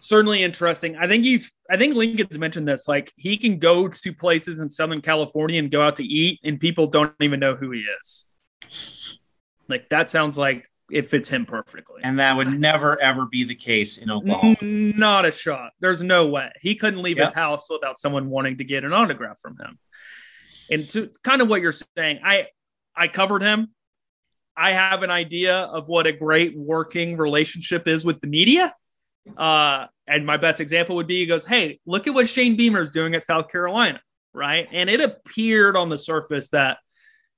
Certainly 0.00 0.42
interesting. 0.42 0.96
I 0.96 1.06
think 1.06 1.24
you've, 1.24 1.52
I 1.70 1.76
think 1.76 1.94
Lincoln's 1.94 2.38
mentioned 2.38 2.66
this. 2.66 2.88
Like, 2.88 3.12
he 3.16 3.36
can 3.36 3.58
go 3.58 3.88
to 3.88 4.12
places 4.12 4.58
in 4.58 4.70
Southern 4.70 5.00
California 5.00 5.58
and 5.58 5.70
go 5.70 5.82
out 5.82 5.96
to 5.96 6.04
eat, 6.04 6.40
and 6.42 6.58
people 6.58 6.86
don't 6.86 7.12
even 7.20 7.40
know 7.40 7.54
who 7.54 7.70
he 7.70 7.84
is. 8.00 8.24
Like, 9.68 9.88
that 9.90 10.08
sounds 10.08 10.38
like 10.38 10.64
it 10.90 11.08
fits 11.08 11.28
him 11.28 11.44
perfectly. 11.44 12.00
And 12.02 12.18
that 12.18 12.36
would 12.36 12.58
never 12.58 12.98
ever 13.00 13.26
be 13.26 13.44
the 13.44 13.54
case 13.54 13.98
in 13.98 14.10
Oklahoma. 14.10 14.56
Not 14.62 15.26
a 15.26 15.30
shot. 15.30 15.72
There's 15.80 16.02
no 16.02 16.26
way. 16.26 16.50
He 16.62 16.74
couldn't 16.74 17.02
leave 17.02 17.18
yep. 17.18 17.26
his 17.26 17.34
house 17.34 17.68
without 17.68 17.98
someone 17.98 18.30
wanting 18.30 18.56
to 18.58 18.64
get 18.64 18.84
an 18.84 18.94
autograph 18.94 19.38
from 19.38 19.58
him. 19.58 19.78
And 20.70 20.88
to 20.90 21.10
kind 21.22 21.42
of 21.42 21.48
what 21.48 21.60
you're 21.60 21.72
saying, 21.72 22.20
I 22.24 22.46
I 22.94 23.08
covered 23.08 23.42
him. 23.42 23.68
I 24.56 24.72
have 24.72 25.02
an 25.02 25.10
idea 25.10 25.56
of 25.56 25.86
what 25.86 26.06
a 26.06 26.12
great 26.12 26.58
working 26.58 27.16
relationship 27.16 27.86
is 27.86 28.04
with 28.04 28.20
the 28.20 28.26
media. 28.26 28.74
Uh, 29.36 29.86
and 30.06 30.26
my 30.26 30.36
best 30.36 30.60
example 30.60 30.96
would 30.96 31.06
be 31.06 31.20
he 31.20 31.26
goes, 31.26 31.44
Hey, 31.44 31.78
look 31.86 32.06
at 32.06 32.14
what 32.14 32.28
Shane 32.28 32.56
Beamer 32.56 32.80
is 32.80 32.90
doing 32.90 33.14
at 33.14 33.22
South 33.22 33.50
Carolina. 33.50 34.00
Right. 34.34 34.68
And 34.72 34.90
it 34.90 35.00
appeared 35.00 35.76
on 35.76 35.88
the 35.88 35.98
surface 35.98 36.50
that 36.50 36.78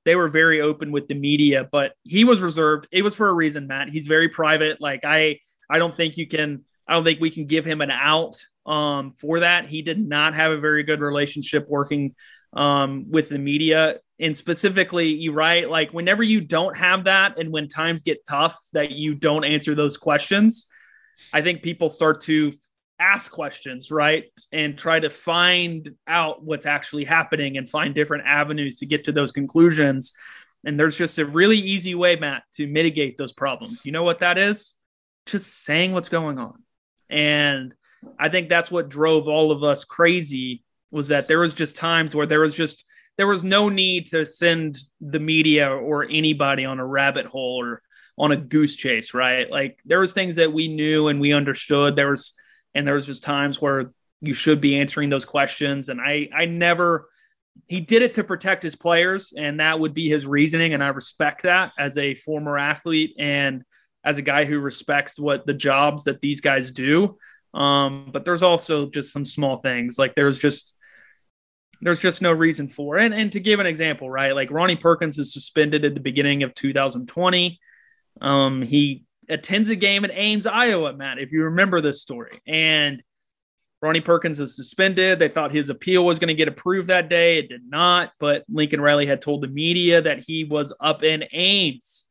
they 0.05 0.17
were 0.17 0.29
very 0.29 0.61
open 0.61 0.93
with 0.93 1.09
the 1.09 1.15
media, 1.15 1.69
but 1.71 1.93
he 2.05 2.25
was 2.25 2.41
reserved. 2.41 2.89
It 2.91 3.03
was 3.03 3.15
for 3.15 3.29
a 3.29 3.33
reason, 3.33 3.67
Matt. 3.67 3.91
He's 3.91 4.07
very 4.07 4.29
private. 4.29 4.81
Like 4.81 5.01
I, 5.05 5.41
I 5.69 5.79
don't 5.79 5.95
think 5.95 6.17
you 6.17 6.27
can. 6.27 6.65
I 6.89 6.95
don't 6.95 7.05
think 7.05 7.21
we 7.21 7.31
can 7.31 7.47
give 7.47 7.65
him 7.65 7.83
an 7.83 7.91
out 7.91 8.37
um, 8.67 9.13
for 9.13 9.41
that. 9.41 9.69
He 9.69 9.83
did 9.83 10.05
not 10.05 10.35
have 10.35 10.51
a 10.51 10.59
very 10.59 10.83
good 10.83 11.01
relationship 11.01 11.69
working 11.69 12.15
um, 12.52 13.07
with 13.11 13.28
the 13.28 13.38
media. 13.38 14.00
And 14.19 14.37
specifically, 14.37 15.09
you 15.09 15.33
write 15.33 15.71
like 15.71 15.92
whenever 15.92 16.23
you 16.23 16.40
don't 16.40 16.76
have 16.76 17.04
that, 17.04 17.38
and 17.38 17.50
when 17.50 17.69
times 17.69 18.02
get 18.02 18.26
tough, 18.26 18.59
that 18.73 18.90
you 18.90 19.14
don't 19.14 19.45
answer 19.45 19.75
those 19.75 19.97
questions, 19.97 20.66
I 21.33 21.42
think 21.42 21.62
people 21.62 21.88
start 21.88 22.21
to 22.23 22.52
ask 22.99 23.33
questions, 23.33 23.90
right? 23.90 24.25
And 24.52 24.76
try 24.76 25.00
to 25.00 25.11
find 25.11 25.95
out 26.07 26.45
what's 26.45 26.66
actually 26.66 27.07
happening 27.07 27.57
and 27.57 27.69
find 27.69 27.95
different 27.95 28.25
avenues 28.26 28.78
to 28.78 28.87
get 28.87 29.04
to 29.04 29.12
those 29.12 29.33
conclusions. 29.33 30.12
And 30.64 30.78
there's 30.78 30.97
just 30.97 31.19
a 31.19 31.25
really 31.25 31.59
easy 31.59 31.95
way, 31.95 32.16
Matt, 32.16 32.42
to 32.54 32.66
mitigate 32.66 33.16
those 33.16 33.33
problems. 33.33 33.87
You 33.87 33.92
know 33.92 34.02
what 34.02 34.19
that 34.19 34.37
is? 34.37 34.75
Just 35.25 35.64
saying 35.64 35.92
what's 35.92 36.11
going 36.11 36.38
on. 36.38 36.62
And 37.09 37.75
I 38.19 38.28
think 38.28 38.49
that's 38.49 38.71
what 38.71 38.90
drove 38.90 39.28
all 39.28 39.50
of 39.50 39.64
us 39.64 39.85
crazy 39.85 40.62
was 40.90 41.09
that 41.09 41.28
there 41.28 41.38
was 41.38 41.54
just 41.54 41.76
times 41.76 42.14
where 42.14 42.26
there 42.26 42.40
was 42.40 42.54
just 42.54 42.85
there 43.16 43.26
was 43.26 43.44
no 43.44 43.68
need 43.68 44.06
to 44.06 44.25
send 44.25 44.78
the 45.00 45.20
media 45.20 45.70
or 45.70 46.04
anybody 46.04 46.64
on 46.64 46.78
a 46.78 46.87
rabbit 46.87 47.26
hole 47.26 47.62
or 47.62 47.82
on 48.16 48.32
a 48.32 48.37
goose 48.37 48.76
chase, 48.76 49.14
right? 49.14 49.50
Like 49.50 49.78
there 49.85 50.00
was 50.00 50.12
things 50.12 50.37
that 50.37 50.52
we 50.52 50.68
knew 50.68 51.09
and 51.09 51.20
we 51.20 51.32
understood. 51.32 51.97
There 51.97 52.11
was 52.11 52.35
and 52.75 52.87
there 52.87 52.94
was 52.94 53.06
just 53.06 53.23
times 53.23 53.61
where 53.61 53.92
you 54.20 54.32
should 54.32 54.61
be 54.61 54.78
answering 54.78 55.11
those 55.11 55.25
questions 55.25 55.88
and 55.88 56.00
i 56.00 56.28
i 56.37 56.44
never 56.44 57.09
he 57.66 57.80
did 57.80 58.02
it 58.02 58.14
to 58.14 58.25
protect 58.25 58.62
his 58.62 58.76
players 58.76 59.32
and 59.37 59.61
that 59.61 59.78
would 59.78 59.94
be 59.94 60.09
his 60.09 60.26
reasoning 60.26 60.75
and 60.75 60.82
i 60.82 60.88
respect 60.88 61.42
that 61.42 61.73
as 61.78 61.99
a 61.99 62.14
former 62.14 62.56
athlete 62.59 63.14
and 63.18 63.64
as 64.04 64.18
a 64.18 64.23
guy 64.23 64.44
who 64.44 64.59
respects 64.59 65.18
what 65.18 65.47
the 65.47 65.54
jobs 65.54 66.04
that 66.04 66.20
these 66.20 66.40
guys 66.40 66.70
do 66.70 67.16
um, 67.52 68.11
but 68.12 68.25
there's 68.25 68.44
also 68.44 68.88
just 68.88 69.12
some 69.12 69.25
small 69.25 69.56
things 69.56 69.99
like 69.99 70.14
there's 70.14 70.38
just 70.38 70.76
there's 71.81 72.01
just 72.01 72.23
no 72.23 72.33
reason 72.33 72.69
for 72.69 72.99
it. 72.99 73.07
And, 73.07 73.15
and 73.15 73.33
to 73.33 73.41
give 73.41 73.61
an 73.61 73.67
example, 73.67 74.11
right? 74.11 74.35
Like 74.35 74.51
Ronnie 74.51 74.77
Perkins 74.77 75.19
is 75.19 75.33
suspended 75.33 75.85
at 75.85 75.95
the 75.95 76.01
beginning 76.01 76.43
of 76.43 76.55
2020. 76.55 77.59
Um, 78.21 78.63
he 78.63 79.05
attends 79.29 79.71
a 79.71 79.77
game 79.77 80.05
at 80.05 80.11
Ames, 80.13 80.47
Iowa, 80.47 80.93
Matt, 80.93 81.19
if 81.19 81.33
you 81.33 81.45
remember 81.45 81.81
this 81.81 82.03
story. 82.03 82.41
And 82.47 83.03
Ronnie 83.81 84.03
Perkins 84.03 84.41
is 84.41 84.57
suspended. 84.57 85.19
They 85.19 85.29
thought 85.29 85.55
his 85.55 85.71
appeal 85.71 86.05
was 86.05 86.19
going 86.19 86.29
to 86.29 86.35
get 86.35 86.49
approved 86.49 86.89
that 86.89 87.09
day. 87.09 87.39
It 87.39 87.49
did 87.49 87.63
not. 87.67 88.13
But 88.19 88.45
Lincoln 88.51 88.81
Riley 88.81 89.07
had 89.07 89.23
told 89.23 89.43
the 89.43 89.49
media 89.49 90.03
that 90.03 90.21
he 90.21 90.45
was 90.45 90.73
up 90.81 91.03
in 91.03 91.25
Ames 91.33 92.05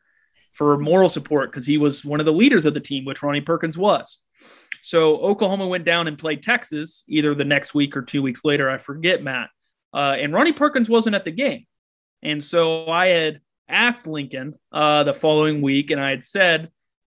for 0.52 0.78
moral 0.80 1.10
support 1.10 1.52
because 1.52 1.68
he 1.68 1.78
was 1.78 2.04
one 2.04 2.20
of 2.20 2.26
the 2.26 2.34
leaders 2.34 2.66
of 2.66 2.74
the 2.74 2.80
team, 2.80 3.06
which 3.06 3.22
Ronnie 3.22 3.42
Perkins 3.42 3.78
was. 3.78 4.20
So 4.82 5.18
Oklahoma 5.18 5.68
went 5.68 5.86
down 5.86 6.08
and 6.08 6.18
played 6.18 6.42
Texas 6.42 7.04
either 7.08 7.36
the 7.36 7.46
next 7.46 7.76
week 7.76 7.96
or 7.96 8.02
two 8.02 8.24
weeks 8.24 8.44
later. 8.44 8.70
I 8.70 8.78
forget, 8.78 9.22
Matt. 9.22 9.50
Uh, 9.94 10.16
and 10.20 10.34
Ronnie 10.34 10.54
Perkins 10.54 10.90
wasn't 10.90 11.16
at 11.16 11.26
the 11.26 11.32
game. 11.32 11.66
And 12.22 12.44
so 12.44 12.88
I 12.88 13.08
had 13.08 13.42
asked 13.68 14.08
Lincoln 14.08 14.56
uh, 14.72 15.04
the 15.04 15.14
following 15.14 15.62
week, 15.62 15.92
and 15.92 16.02
I 16.02 16.10
had 16.10 16.24
said, 16.24 16.72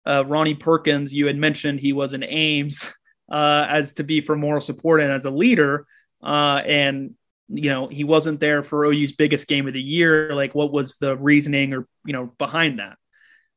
uh, 0.06 0.26
Ronnie 0.26 0.56
Perkins, 0.56 1.14
you 1.14 1.28
had 1.28 1.38
mentioned 1.38 1.80
he 1.80 1.94
was 1.94 2.14
in 2.14 2.24
Ames 2.24 2.92
uh, 3.32 3.66
as 3.70 3.94
to 3.94 4.04
be 4.04 4.22
for 4.22 4.36
moral 4.36 4.62
support 4.62 5.02
and 5.02 5.12
as 5.12 5.26
a 5.26 5.32
leader. 5.32 5.86
Uh, 6.22 6.62
and, 6.66 7.16
you 7.50 7.70
know, 7.70 7.88
he 7.88 8.04
wasn't 8.04 8.40
there 8.40 8.64
for 8.64 8.86
OU's 8.86 9.12
biggest 9.14 9.48
game 9.48 9.68
of 9.68 9.74
the 9.74 9.82
year. 9.82 10.34
Like, 10.34 10.56
what 10.56 10.72
was 10.72 10.98
the 10.98 11.16
reasoning 11.18 11.74
or, 11.74 11.88
you 12.06 12.14
know, 12.14 12.34
behind 12.38 12.80
that? 12.80 12.98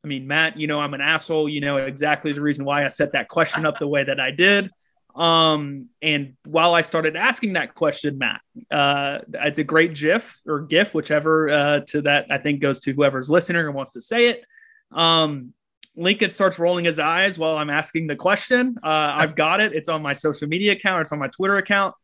I 0.05 0.09
mean, 0.09 0.29
Matt, 0.29 0.57
you 0.57 0.69
know, 0.69 0.81
I'm 0.81 0.95
an 0.95 1.01
asshole. 1.01 1.49
You 1.49 1.61
know 1.61 1.79
exactly 1.79 2.33
the 2.33 2.41
reason 2.41 2.65
why 2.65 2.85
I 2.85 2.89
set 2.89 3.13
that 3.13 3.29
question 3.29 3.67
up 3.67 3.81
the 3.81 3.89
way 3.89 4.05
that 4.05 4.21
I 4.21 4.31
did. 4.31 4.71
Um, 5.17 5.89
and 6.03 6.35
while 6.45 6.75
I 6.75 6.83
started 6.83 7.17
asking 7.17 7.55
that 7.55 7.75
question, 7.75 8.19
Matt, 8.19 8.41
uh, 8.71 9.21
it's 9.33 9.59
a 9.59 9.65
great 9.65 9.95
GIF 9.95 10.43
or 10.47 10.61
GIF, 10.61 10.95
whichever 10.95 11.49
uh, 11.49 11.81
to 11.89 12.03
that 12.03 12.27
I 12.31 12.39
think 12.39 12.61
goes 12.61 12.81
to 12.81 12.93
whoever's 12.93 13.31
listening 13.31 13.63
or 13.63 13.73
wants 13.73 13.93
to 13.93 14.01
say 14.01 14.29
it. 14.29 14.45
Um, 14.93 15.55
Lincoln 15.97 16.31
starts 16.31 16.59
rolling 16.59 16.85
his 16.85 16.99
eyes 16.99 17.39
while 17.39 17.57
I'm 17.57 17.71
asking 17.71 18.07
the 18.07 18.17
question. 18.17 18.77
Uh, 18.85 19.15
I've 19.17 19.35
got 19.35 19.61
it. 19.61 19.73
It's 19.73 19.89
on 19.89 20.03
my 20.03 20.13
social 20.13 20.47
media 20.47 20.73
account. 20.73 21.01
It's 21.01 21.13
on 21.13 21.19
my 21.19 21.29
Twitter 21.29 21.57
account. 21.57 21.95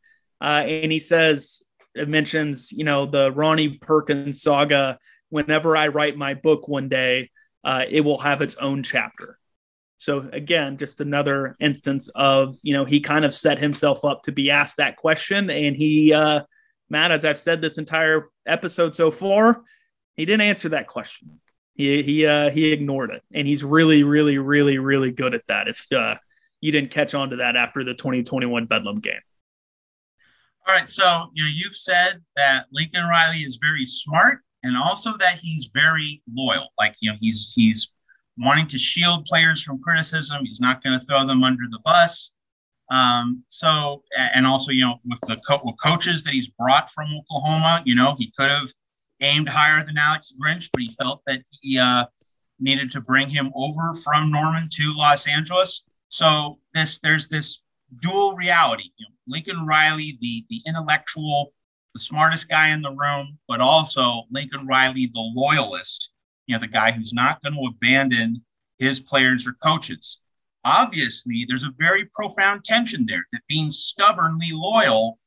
Uh, 0.41 0.65
and 0.67 0.91
he 0.91 0.99
says, 0.99 1.63
it 1.95 2.09
mentions, 2.09 2.73
you 2.73 2.85
know, 2.85 3.05
the 3.05 3.31
Ronnie 3.31 3.77
Perkins 3.77 4.41
saga. 4.41 4.99
Whenever 5.29 5.77
I 5.77 5.89
write 5.89 6.17
my 6.17 6.33
book 6.33 6.69
one 6.69 6.89
day, 6.89 7.31
uh, 7.65 7.85
it 7.89 8.01
will 8.01 8.19
have 8.19 8.41
its 8.41 8.55
own 8.57 8.83
chapter. 8.83 9.39
So 10.03 10.29
again, 10.33 10.79
just 10.79 11.01
another 11.01 11.55
instance 11.61 12.09
of, 12.17 12.59
you 12.65 12.73
know, 12.73 12.85
he 12.85 12.99
kind 12.99 13.25
of 13.25 13.33
set 13.33 13.61
himself 13.61 14.05
up 14.05 14.25
to 14.25 14.33
be 14.33 14.51
asked 14.51 14.79
that 14.79 14.97
question. 14.97 15.49
And 15.49 15.77
he, 15.77 16.13
uh, 16.13 16.43
Matt, 16.91 17.13
as 17.13 17.25
I've 17.25 17.39
said 17.39 17.61
this 17.61 17.79
entire 17.79 18.29
episode 18.45 18.97
so 18.97 19.13
far, 19.13 19.63
he 20.17 20.25
didn't 20.25 20.41
answer 20.41 20.71
that 20.71 20.89
question. 20.89 21.41
He 21.75 22.03
he 22.03 22.27
uh, 22.27 22.51
he 22.51 22.73
ignored 22.73 23.13
it, 23.13 23.23
and 23.33 23.47
he's 23.47 23.63
really, 23.63 24.03
really, 24.03 24.39
really, 24.39 24.77
really 24.79 25.13
good 25.13 25.35
at 25.35 25.47
that. 25.47 25.69
If 25.69 25.87
uh, 25.93 26.17
you 26.61 26.73
didn't 26.73 26.91
catch 26.91 27.15
on 27.15 27.31
to 27.31 27.37
that 27.37 27.55
after 27.55 27.85
the 27.85 27.95
2021 27.95 28.67
Bedlam 28.67 28.99
game. 28.99 29.15
All 30.67 30.75
right, 30.75 30.91
so 30.91 31.31
you 31.33 31.45
know 31.45 31.51
you've 31.55 31.77
said 31.77 32.21
that 32.37 32.67
Lincoln 32.73 33.05
Riley 33.05 33.39
is 33.39 33.57
very 33.63 33.87
smart, 33.87 34.41
and 34.65 34.77
also 34.77 35.17
that 35.19 35.39
he's 35.39 35.71
very 35.73 36.21
loyal. 36.31 36.69
Like 36.79 36.97
you 37.01 37.11
know 37.11 37.17
he's 37.21 37.53
he's 37.55 37.93
wanting 38.39 38.67
to 38.69 38.79
shield 38.79 39.25
players 39.27 39.63
from 39.63 39.81
criticism. 39.83 40.45
He's 40.45 40.61
not 40.61 40.83
going 40.83 40.99
to 40.99 41.05
throw 41.05 41.27
them 41.27 41.45
under 41.45 41.65
the 41.71 41.81
bus. 41.85 42.33
Um, 42.91 43.45
so, 43.49 44.03
and 44.19 44.47
also, 44.47 44.71
you 44.71 44.83
know, 44.83 44.97
with 45.05 45.21
the 45.23 45.41
co- 45.47 45.63
with 45.65 45.77
coaches 45.83 46.23
that 46.25 46.35
he's 46.35 46.49
brought 46.49 46.91
from 46.91 47.09
Oklahoma, 47.15 47.83
you 47.87 47.95
know, 47.95 48.15
he 48.19 48.33
could 48.37 48.51
have 48.51 48.69
aimed 49.21 49.49
higher 49.49 49.83
than 49.85 49.97
Alex 49.97 50.33
Grinch, 50.39 50.69
but 50.73 50.83
he 50.83 50.91
felt 50.91 51.23
that 51.27 51.43
he 51.63 51.79
uh, 51.79 52.05
needed 52.59 52.91
to 52.93 53.01
bring 53.01 53.29
him 53.29 53.51
over 53.55 53.95
from 53.95 54.31
Norman 54.31 54.69
to 54.73 54.93
Los 54.95 55.27
Angeles. 55.27 55.85
So 56.09 56.59
this 56.75 56.99
there's 56.99 57.29
this 57.29 57.63
dual 58.01 58.35
reality. 58.35 58.91
You 58.97 59.07
know, 59.07 59.15
Lincoln 59.27 59.65
Riley, 59.67 60.19
the 60.21 60.45
the 60.51 60.61
intellectual, 60.67 61.55
the 61.95 62.01
smartest 62.01 62.49
guy 62.49 62.71
in 62.71 62.83
the 62.83 62.93
room, 62.93 63.39
but 63.49 63.61
also 63.61 64.25
Lincoln 64.31 64.67
Riley, 64.67 65.07
the 65.07 65.33
loyalist. 65.35 66.11
You 66.47 66.57
know, 66.57 66.61
the 66.61 66.69
guy 66.69 66.93
who's 66.93 67.13
not 67.13 67.43
going 67.43 67.55
to 67.55 67.67
abandon 67.67 68.45
his 68.79 69.01
players 69.01 69.47
or 69.47 69.53
coaches. 69.53 70.21
Obviously, 70.65 71.45
there's 71.49 71.65
a 71.65 71.75
very 71.79 72.05
profound 72.07 72.65
tension 72.65 73.05
there 73.07 73.25
that 73.33 73.43
being 73.49 73.71
stubbornly 73.71 74.51
loyal, 74.53 75.19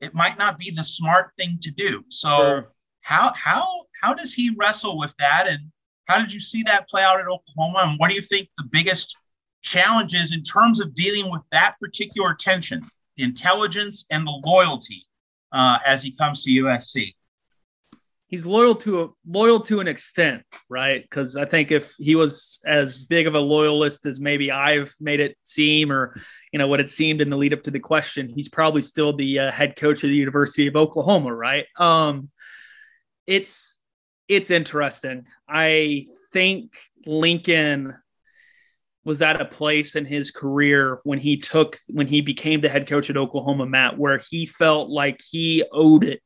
it 0.00 0.14
might 0.14 0.38
not 0.38 0.58
be 0.58 0.70
the 0.70 0.84
smart 0.84 1.32
thing 1.36 1.58
to 1.62 1.70
do. 1.70 2.04
So. 2.08 2.28
Sure 2.28 2.72
how 3.06 3.32
how 3.34 3.64
how 4.02 4.12
does 4.12 4.34
he 4.34 4.54
wrestle 4.58 4.98
with 4.98 5.14
that, 5.18 5.46
and 5.46 5.70
how 6.06 6.18
did 6.18 6.32
you 6.32 6.40
see 6.40 6.64
that 6.64 6.88
play 6.88 7.04
out 7.04 7.20
at 7.20 7.28
Oklahoma? 7.28 7.88
And 7.88 7.98
what 8.00 8.08
do 8.08 8.16
you 8.16 8.20
think 8.20 8.48
the 8.58 8.68
biggest 8.70 9.16
challenges 9.62 10.34
in 10.34 10.42
terms 10.42 10.80
of 10.80 10.92
dealing 10.92 11.30
with 11.30 11.46
that 11.52 11.76
particular 11.80 12.34
tension, 12.34 12.90
the 13.16 13.22
intelligence 13.22 14.06
and 14.10 14.26
the 14.26 14.42
loyalty, 14.44 15.06
uh, 15.52 15.78
as 15.86 16.02
he 16.02 16.10
comes 16.10 16.42
to 16.42 16.50
USC? 16.50 17.14
He's 18.28 18.44
loyal 18.44 18.74
to 18.76 19.02
a 19.02 19.08
loyal 19.26 19.60
to 19.60 19.78
an 19.78 19.86
extent, 19.86 20.42
right? 20.68 21.02
Because 21.02 21.36
I 21.36 21.44
think 21.44 21.70
if 21.70 21.94
he 21.98 22.16
was 22.16 22.60
as 22.66 22.98
big 22.98 23.28
of 23.28 23.36
a 23.36 23.40
loyalist 23.40 24.04
as 24.04 24.18
maybe 24.18 24.50
I've 24.50 24.92
made 25.00 25.20
it 25.20 25.36
seem, 25.44 25.92
or 25.92 26.20
you 26.52 26.58
know 26.58 26.66
what 26.66 26.80
it 26.80 26.88
seemed 26.88 27.20
in 27.20 27.30
the 27.30 27.36
lead 27.36 27.52
up 27.52 27.62
to 27.64 27.70
the 27.70 27.78
question. 27.78 28.28
He's 28.28 28.48
probably 28.48 28.82
still 28.82 29.12
the 29.12 29.38
uh, 29.38 29.50
head 29.52 29.76
coach 29.76 30.02
of 30.02 30.10
the 30.10 30.16
University 30.16 30.66
of 30.66 30.74
Oklahoma, 30.74 31.32
right? 31.32 31.66
Um, 31.78 32.30
it's 33.26 33.78
it's 34.28 34.50
interesting. 34.50 35.26
I 35.48 36.06
think 36.32 36.76
Lincoln 37.06 37.94
was 39.04 39.22
at 39.22 39.40
a 39.40 39.44
place 39.44 39.94
in 39.94 40.04
his 40.04 40.32
career 40.32 40.98
when 41.04 41.20
he 41.20 41.36
took 41.36 41.78
when 41.86 42.08
he 42.08 42.22
became 42.22 42.60
the 42.60 42.68
head 42.68 42.88
coach 42.88 43.08
at 43.08 43.16
Oklahoma, 43.16 43.66
Matt, 43.66 43.96
where 43.96 44.20
he 44.30 44.46
felt 44.46 44.90
like 44.90 45.20
he 45.30 45.62
owed 45.72 46.02
it 46.02 46.22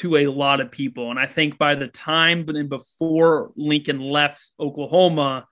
to 0.00 0.16
a 0.16 0.26
lot 0.26 0.60
of 0.60 0.70
people. 0.70 1.10
And 1.10 1.18
I 1.18 1.26
think 1.26 1.58
by 1.58 1.74
the 1.74 1.88
time 1.88 2.44
but 2.44 2.68
before 2.68 3.52
Lincoln 3.56 4.00
left 4.00 4.52
Oklahoma, 4.58 5.46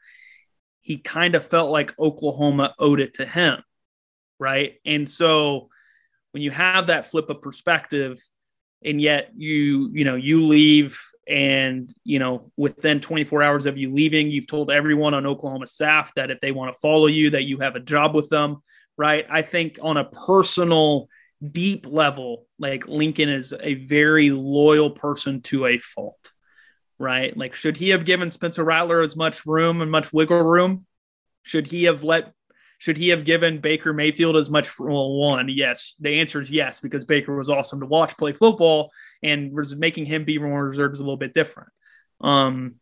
he 0.80 0.98
kind 0.98 1.34
of 1.34 1.46
felt 1.46 1.70
like 1.70 1.98
Oklahoma 1.98 2.74
owed 2.78 3.00
it 3.00 3.14
to 3.14 3.26
him. 3.26 3.62
Right. 4.38 4.74
And 4.86 5.08
so 5.08 5.68
when 6.32 6.42
you 6.42 6.50
have 6.50 6.86
that 6.86 7.06
flip 7.06 7.28
of 7.28 7.42
perspective, 7.42 8.18
and 8.84 9.00
yet 9.00 9.30
you, 9.36 9.90
you 9.92 10.04
know, 10.04 10.14
you 10.14 10.46
leave 10.46 11.00
and, 11.26 11.92
you 12.04 12.18
know, 12.18 12.50
within 12.56 13.00
24 13.00 13.42
hours 13.42 13.66
of 13.66 13.76
you 13.76 13.92
leaving, 13.92 14.30
you've 14.30 14.46
told 14.46 14.70
everyone 14.70 15.14
on 15.14 15.26
Oklahoma 15.26 15.66
staff 15.66 16.12
that 16.14 16.30
if 16.30 16.40
they 16.40 16.52
want 16.52 16.72
to 16.72 16.78
follow 16.78 17.06
you, 17.06 17.30
that 17.30 17.44
you 17.44 17.58
have 17.58 17.76
a 17.76 17.80
job 17.80 18.14
with 18.14 18.28
them. 18.28 18.62
Right. 18.96 19.26
I 19.28 19.42
think 19.42 19.78
on 19.82 19.96
a 19.96 20.04
personal, 20.04 21.08
deep 21.46 21.86
level, 21.86 22.46
like 22.58 22.88
Lincoln 22.88 23.28
is 23.28 23.54
a 23.58 23.74
very 23.74 24.30
loyal 24.30 24.90
person 24.90 25.40
to 25.42 25.66
a 25.66 25.78
fault, 25.78 26.32
right? 26.98 27.36
Like, 27.36 27.54
should 27.54 27.76
he 27.76 27.90
have 27.90 28.04
given 28.04 28.30
Spencer 28.30 28.64
Rattler 28.64 29.00
as 29.00 29.16
much 29.16 29.46
room 29.46 29.80
and 29.80 29.90
much 29.90 30.12
wiggle 30.12 30.42
room? 30.42 30.86
Should 31.42 31.66
he 31.66 31.84
have 31.84 32.04
let, 32.04 32.32
should 32.78 32.96
he 32.96 33.08
have 33.08 33.24
given 33.24 33.60
Baker 33.60 33.92
Mayfield 33.92 34.36
as 34.36 34.50
much? 34.50 34.78
Well, 34.78 35.12
one, 35.12 35.48
yes. 35.48 35.94
The 36.00 36.20
answer 36.20 36.40
is 36.40 36.50
yes, 36.50 36.80
because 36.80 37.04
Baker 37.04 37.36
was 37.36 37.50
awesome 37.50 37.80
to 37.80 37.86
watch 37.86 38.16
play 38.16 38.32
football 38.32 38.90
and 39.22 39.52
was 39.52 39.74
making 39.74 40.06
him 40.06 40.24
be 40.24 40.38
more 40.38 40.66
reserved 40.66 40.94
is 40.94 41.00
a 41.00 41.04
little 41.04 41.16
bit 41.16 41.34
different. 41.34 41.70
Um, 42.20 42.76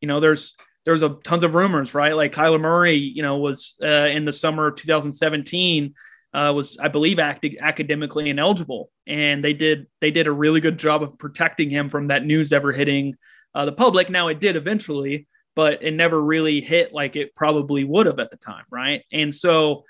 you 0.00 0.08
know, 0.08 0.20
there's, 0.20 0.56
there's 0.84 1.02
a 1.02 1.10
tons 1.24 1.44
of 1.44 1.54
rumors, 1.54 1.94
right? 1.94 2.16
Like 2.16 2.32
Kyler 2.32 2.60
Murray, 2.60 2.96
you 2.96 3.22
know, 3.22 3.38
was 3.38 3.74
uh, 3.82 3.86
in 3.86 4.24
the 4.24 4.32
summer 4.32 4.66
of 4.66 4.76
2017 4.76 5.94
uh, 6.34 6.52
was, 6.54 6.76
I 6.78 6.88
believe, 6.88 7.20
act- 7.20 7.46
academically 7.60 8.28
ineligible, 8.28 8.90
and 9.06 9.42
they 9.42 9.52
did 9.52 9.86
they 10.00 10.10
did 10.10 10.26
a 10.26 10.32
really 10.32 10.60
good 10.60 10.78
job 10.78 11.02
of 11.02 11.16
protecting 11.16 11.70
him 11.70 11.88
from 11.88 12.08
that 12.08 12.26
news 12.26 12.52
ever 12.52 12.72
hitting 12.72 13.14
uh, 13.54 13.64
the 13.64 13.72
public. 13.72 14.10
Now 14.10 14.28
it 14.28 14.40
did 14.40 14.56
eventually, 14.56 15.28
but 15.54 15.84
it 15.84 15.92
never 15.92 16.20
really 16.20 16.60
hit 16.60 16.92
like 16.92 17.14
it 17.14 17.34
probably 17.36 17.84
would 17.84 18.06
have 18.06 18.18
at 18.18 18.32
the 18.32 18.36
time, 18.36 18.64
right? 18.70 19.02
And 19.12 19.32
so 19.32 19.84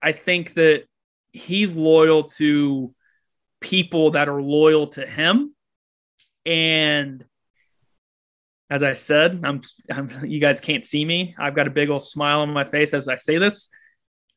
I 0.00 0.12
think 0.12 0.54
that 0.54 0.84
he's 1.32 1.74
loyal 1.74 2.24
to 2.24 2.94
people 3.60 4.12
that 4.12 4.28
are 4.28 4.40
loyal 4.40 4.86
to 4.88 5.04
him, 5.04 5.56
and 6.46 7.24
as 8.70 8.84
I 8.84 8.92
said, 8.92 9.40
I'm, 9.44 9.60
I'm, 9.90 10.24
you 10.24 10.38
guys 10.40 10.60
can't 10.60 10.86
see 10.86 11.04
me. 11.04 11.34
I've 11.36 11.54
got 11.56 11.66
a 11.66 11.70
big 11.70 11.90
old 11.90 12.02
smile 12.02 12.40
on 12.40 12.52
my 12.52 12.64
face 12.64 12.94
as 12.94 13.08
I 13.08 13.16
say 13.16 13.38
this. 13.38 13.70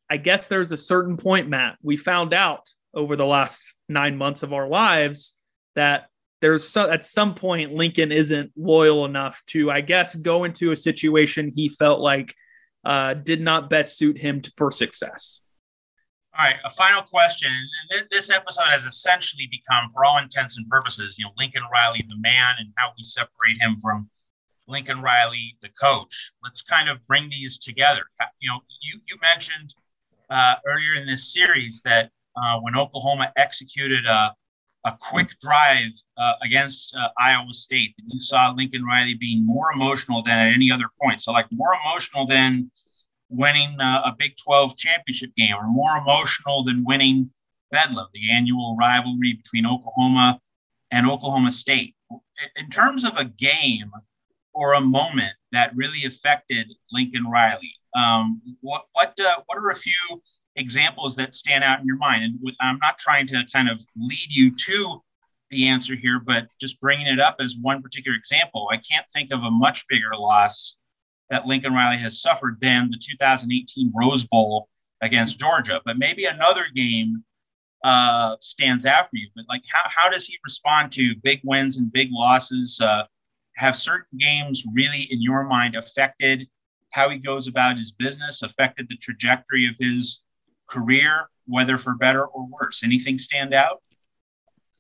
I 0.10 0.18
guess 0.18 0.48
there's 0.48 0.72
a 0.72 0.78
certain 0.78 1.18
point, 1.18 1.50
Matt, 1.50 1.78
we 1.82 1.98
found 1.98 2.34
out 2.34 2.70
over 2.94 3.16
the 3.16 3.26
last 3.26 3.76
nine 3.90 4.18
months 4.18 4.44
of 4.44 4.54
our 4.54 4.68
lives 4.68 5.34
that 5.76 6.08
there's 6.42 6.68
so, 6.68 6.90
at 6.90 7.04
some 7.04 7.36
point 7.36 7.74
Lincoln 7.74 8.12
isn't 8.12 8.52
loyal 8.56 9.06
enough 9.06 9.42
to, 9.48 9.72
I 9.72 9.82
guess, 9.82 10.16
go 10.16 10.44
into 10.44 10.72
a 10.72 10.76
situation 10.76 11.52
he 11.56 11.70
felt 11.70 12.00
like 12.00 12.34
uh, 12.86 13.16
did 13.16 13.42
not 13.42 13.70
best 13.70 13.98
suit 13.98 14.18
him 14.18 14.42
for 14.56 14.72
success. 14.72 15.42
All 16.38 16.46
right, 16.46 16.58
a 16.64 16.70
final 16.70 17.02
question. 17.02 17.52
This 18.12 18.30
episode 18.30 18.68
has 18.70 18.86
essentially 18.86 19.50
become, 19.50 19.90
for 19.90 20.06
all 20.06 20.20
intents 20.20 20.58
and 20.58 20.70
purposes, 20.70 21.18
you 21.18 21.26
know, 21.26 21.32
Lincoln 21.38 21.64
Riley, 21.74 22.06
the 22.08 22.20
man, 22.20 22.56
and 22.60 22.72
how 22.78 22.94
we 22.96 23.04
separate 23.04 23.60
him 23.60 23.78
from 23.82 24.08
Lincoln 24.68 25.02
Riley, 25.02 25.58
the 25.62 25.70
coach. 25.70 26.32
Let's 26.44 26.62
kind 26.62 26.90
of 26.90 27.06
bring 27.08 27.30
these 27.30 27.58
together. 27.58 28.04
You 28.40 28.52
know, 28.52 28.60
you 28.82 29.00
you 29.08 29.18
mentioned 29.22 29.74
uh, 30.30 30.56
earlier 30.66 30.96
in 30.96 31.06
this 31.06 31.34
series 31.34 31.82
that 31.84 32.12
uh, 32.36 32.60
when 32.60 32.76
Oklahoma 32.76 33.32
executed 33.38 34.06
a, 34.06 34.34
a 34.86 34.98
quick 35.00 35.38
drive 35.42 35.92
uh, 36.18 36.34
against 36.44 36.96
uh, 36.96 37.10
Iowa 37.20 37.54
State, 37.54 37.96
that 37.98 38.04
you 38.08 38.20
saw 38.20 38.52
Lincoln 38.52 38.84
Riley 38.84 39.16
being 39.16 39.46
more 39.46 39.72
emotional 39.74 40.22
than 40.24 40.38
at 40.38 40.54
any 40.54 40.72
other 40.72 40.86
point. 41.02 41.22
So, 41.22 41.32
like 41.32 41.48
more 41.52 41.74
emotional 41.86 42.26
than 42.26 42.72
winning 43.30 43.80
uh, 43.80 44.02
a 44.06 44.16
Big 44.18 44.36
12 44.38 44.78
championship 44.78 45.32
game, 45.36 45.56
or 45.56 45.68
more 45.68 45.98
emotional 45.98 46.64
than 46.64 46.84
winning 46.86 47.32
Bedlam, 47.72 48.08
the 48.14 48.32
annual 48.32 48.76
rivalry 48.80 49.34
between 49.34 49.66
Oklahoma 49.66 50.40
and 50.92 51.10
Oklahoma 51.10 51.52
State. 51.52 51.96
In 52.56 52.70
terms 52.70 53.04
of 53.04 53.18
a 53.18 53.26
game 53.26 53.92
or 54.54 54.74
a 54.74 54.82
moment 54.82 55.34
that 55.52 55.76
really 55.76 56.06
affected 56.06 56.72
Lincoln 56.92 57.26
Riley, 57.26 57.74
um, 57.98 58.42
what 58.62 58.86
what 58.94 59.20
uh, 59.20 59.42
what 59.46 59.58
are 59.58 59.70
a 59.70 59.76
few 59.76 60.22
examples 60.56 61.16
that 61.16 61.36
stand 61.36 61.64
out 61.64 61.80
in 61.80 61.86
your 61.86 61.98
mind? 61.98 62.24
And 62.24 62.54
I'm 62.60 62.80
not 62.80 62.98
trying 62.98 63.28
to 63.28 63.44
kind 63.52 63.70
of 63.70 63.84
lead 63.96 64.28
you 64.30 64.56
to 64.56 65.02
the 65.50 65.68
answer 65.68 65.96
here, 65.96 66.20
but 66.20 66.48
just 66.60 66.80
bringing 66.80 67.08
it 67.08 67.20
up 67.20 67.38
as 67.40 67.56
one 67.62 67.82
particular 67.82 68.18
example. 68.18 68.70
I 68.72 68.78
can't 68.78 69.06
think 69.14 69.32
of 69.32 69.44
a 69.44 69.52
much 69.52 69.86
bigger 69.88 70.12
loss 70.14 70.78
that 71.30 71.46
Lincoln 71.46 71.74
Riley 71.74 71.98
has 71.98 72.22
suffered 72.22 72.58
than 72.62 72.90
the 72.90 72.98
2018 72.98 73.92
Rose 73.96 74.26
Bowl 74.26 74.70
against 75.02 75.40
Georgia. 75.40 75.82
But 75.86 75.98
maybe 75.98 76.26
another 76.26 76.66
game 76.74 77.24
uh, 77.84 78.36
stands 78.42 78.86
out 78.86 79.10
for 79.10 79.18
you. 79.18 79.30
But 79.36 79.46
like, 79.50 79.64
how, 79.72 79.84
how 79.86 80.10
does 80.10 80.26
he 80.26 80.38
respond 80.44 80.92
to 80.94 81.16
big 81.24 81.40
wins 81.44 81.78
and 81.78 81.92
big 81.92 82.10
losses? 82.12 82.80
Uh, 82.82 83.04
have 83.56 83.76
certain 83.76 84.18
games 84.20 84.64
really, 84.74 85.08
in 85.10 85.22
your 85.22 85.44
mind, 85.44 85.76
affected 85.76 86.48
how 86.98 87.10
he 87.10 87.20
goes 87.20 87.48
about 87.48 87.78
his 87.78 87.92
business 87.92 88.42
affected 88.42 88.90
the 88.90 88.98
trajectory 88.98 89.68
of 89.68 89.76
his 89.80 90.22
career, 90.68 91.30
whether 91.46 91.78
for 91.78 91.94
better 91.94 92.26
or 92.26 92.48
worse? 92.48 92.84
Anything 92.84 93.20
stand 93.20 93.54
out? 93.54 93.82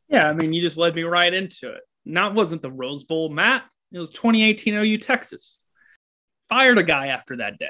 Yeah, 0.10 0.28
I 0.28 0.34
mean, 0.34 0.52
you 0.52 0.62
just 0.62 0.78
led 0.78 0.96
me 0.96 1.04
right 1.04 1.32
into 1.32 1.72
it. 1.72 1.82
Not 2.06 2.34
wasn't 2.34 2.64
the 2.64 2.72
Rose 2.72 3.04
Bowl, 3.04 3.30
Matt. 3.30 3.66
It 3.92 4.00
was 4.00 4.10
2018 4.10 4.74
OU 4.74 4.98
Texas. 4.98 5.60
Fired 6.50 6.80
a 6.80 6.84
guy 6.84 7.08
after 7.08 7.36
that 7.38 7.60
day. 7.60 7.70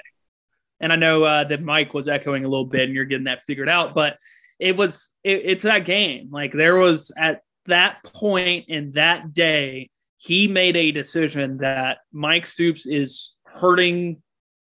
And 0.80 0.94
I 0.94 0.96
know 0.96 1.24
uh, 1.24 1.44
that 1.44 1.62
Mike 1.62 1.94
was 1.94 2.08
echoing 2.08 2.46
a 2.46 2.48
little 2.48 2.66
bit, 2.66 2.86
and 2.86 2.94
you're 2.94 3.06
getting 3.06 3.26
that 3.26 3.44
figured 3.48 3.68
out. 3.68 3.96
But 3.96 4.18
it 4.60 4.78
was 4.78 5.10
it, 5.24 5.42
it's 5.44 5.64
that 5.64 5.86
game. 5.86 6.30
Like 6.32 6.54
there 6.54 6.76
was 6.76 7.12
at 7.18 7.42
that 7.66 8.04
point 8.04 8.66
in 8.70 8.94
that 8.94 9.34
day, 9.34 9.90
he 10.18 10.48
made 10.48 10.78
a 10.78 10.92
decision 10.92 11.58
that 11.58 11.98
Mike 12.14 12.46
Stoops 12.46 12.86
is 12.86 13.36
hurting 13.46 14.22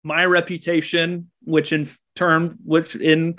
my 0.05 0.25
reputation, 0.25 1.31
which 1.43 1.73
in 1.73 1.89
term, 2.15 2.59
which 2.65 2.95
in 2.95 3.37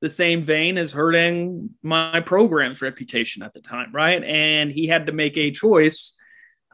the 0.00 0.08
same 0.08 0.44
vein 0.44 0.78
is 0.78 0.92
hurting 0.92 1.70
my 1.82 2.20
program's 2.20 2.80
reputation 2.80 3.42
at 3.42 3.52
the 3.52 3.60
time, 3.60 3.90
right? 3.92 4.22
And 4.24 4.70
he 4.70 4.86
had 4.86 5.06
to 5.06 5.12
make 5.12 5.36
a 5.36 5.50
choice 5.50 6.16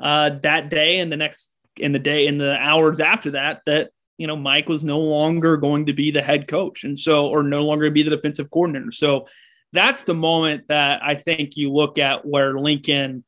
uh, 0.01 0.31
that 0.43 0.71
day 0.71 0.99
and 0.99 1.11
the 1.11 1.17
next 1.17 1.53
in 1.77 1.93
the 1.93 1.99
day 1.99 2.27
in 2.27 2.39
the 2.39 2.57
hours 2.57 3.01
after 3.01 3.33
that 3.33 3.61
that 3.67 3.91
you 4.17 4.27
know 4.29 4.37
Mike 4.37 4.69
was 4.69 4.85
no 4.85 5.01
longer 5.01 5.57
going 5.57 5.87
to 5.87 5.93
be 5.93 6.11
the 6.11 6.23
head 6.23 6.47
coach, 6.47 6.85
and 6.85 6.99
so 6.99 7.29
or 7.29 7.43
no 7.43 7.63
longer 7.63 7.91
be 7.91 8.03
the 8.03 8.15
defensive 8.15 8.51
coordinator. 8.51 8.93
So 8.93 9.27
that's 9.73 10.03
the 10.03 10.15
moment 10.15 10.69
that 10.69 11.03
I 11.03 11.17
think 11.17 11.57
you 11.57 11.73
look 11.73 11.99
at 11.99 12.25
where 12.25 12.59
Lincoln 12.59 13.25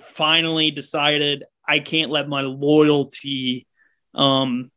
finally 0.00 0.70
decided 0.70 1.44
I 1.66 1.80
can't 1.80 2.10
let 2.10 2.28
my 2.28 2.42
loyalty 2.42 3.66
um, 4.14 4.70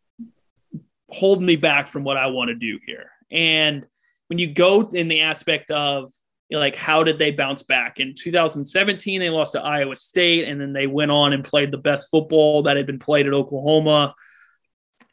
hold 1.12 1.42
me 1.42 1.56
back 1.56 1.88
from 1.88 2.04
what 2.04 2.18
I 2.18 2.28
want 2.28 2.50
to 2.50 2.56
do 2.56 2.80
here. 2.86 3.12
And 3.32 3.86
when 4.28 4.40
you 4.40 4.54
go 4.54 4.88
in 4.90 5.08
the 5.08 5.22
aspect 5.22 5.72
of 5.72 6.12
like 6.52 6.76
how 6.76 7.04
did 7.04 7.20
they 7.20 7.32
bounce 7.32 7.64
back? 7.64 8.00
In 8.00 8.16
2017 8.16 9.20
they 9.20 9.30
lost 9.30 9.54
to 9.54 9.62
iowa 9.62 9.96
state 9.96 10.48
and 10.48 10.60
then 10.60 10.74
they 10.74 10.88
went 10.88 11.12
on 11.12 11.34
and 11.34 11.44
played 11.44 11.72
the 11.72 11.78
best 11.78 12.10
football 12.10 12.64
that 12.64 12.78
had 12.78 12.88
been 12.88 13.00
played 13.00 13.28
at 13.28 13.34
oklahoma 13.34 14.16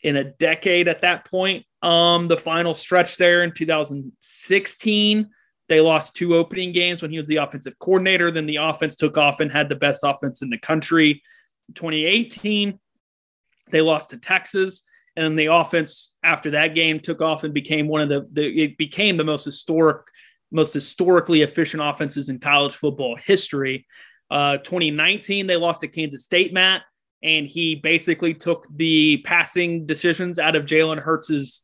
in 0.03 0.17
a 0.17 0.25
decade 0.25 0.89
at 0.89 1.03
that 1.03 1.27
point. 1.27 1.67
Um 1.83 2.29
the 2.29 2.39
final 2.39 2.73
stretch 2.73 3.17
there 3.17 3.43
in 3.43 3.53
2016 3.53 5.29
they 5.69 5.81
lost 5.81 6.15
two 6.15 6.37
opening 6.37 6.73
games 6.73 7.03
when 7.03 7.11
he 7.11 7.19
was 7.19 7.29
the 7.29 7.37
offensive 7.37 7.79
coordinator 7.79 8.31
then 8.31 8.47
the 8.47 8.57
offense 8.57 8.97
took 8.97 9.19
off 9.19 9.41
and 9.41 9.53
had 9.53 9.69
the 9.69 9.77
best 9.77 10.05
offense 10.05 10.41
in 10.41 10.49
the 10.49 10.59
country. 10.59 11.23
2018 11.75 12.79
they 13.71 13.83
lost 13.83 14.11
to 14.11 14.17
texas 14.17 14.83
and 15.17 15.39
the 15.39 15.47
offense 15.47 16.15
after 16.23 16.51
that 16.53 16.75
game 16.75 17.01
took 17.01 17.21
off 17.21 17.45
and 17.45 17.55
became 17.55 17.89
one 17.89 18.03
of 18.03 18.09
the, 18.09 18.29
the 18.33 18.65
it 18.65 18.79
became 18.79 19.17
the 19.17 19.25
most 19.25 19.45
historic 19.45 20.07
most 20.51 20.73
historically 20.73 21.43
efficient 21.43 21.83
offenses 21.83 22.29
in 22.29 22.39
college 22.39 22.75
football 22.75 23.17
history 23.17 23.87
uh, 24.31 24.59
2019 24.59 25.47
they 25.47 25.57
lost 25.57 25.81
to 25.81 25.89
kansas 25.89 26.25
state 26.25 26.53
matt 26.53 26.83
and 27.23 27.47
he 27.47 27.75
basically 27.75 28.35
took 28.35 28.67
the 28.77 29.19
passing 29.19 29.87
decisions 29.87 30.39
out 30.39 30.57
of 30.57 30.67
jalen 30.67 30.99
hurts's 30.99 31.63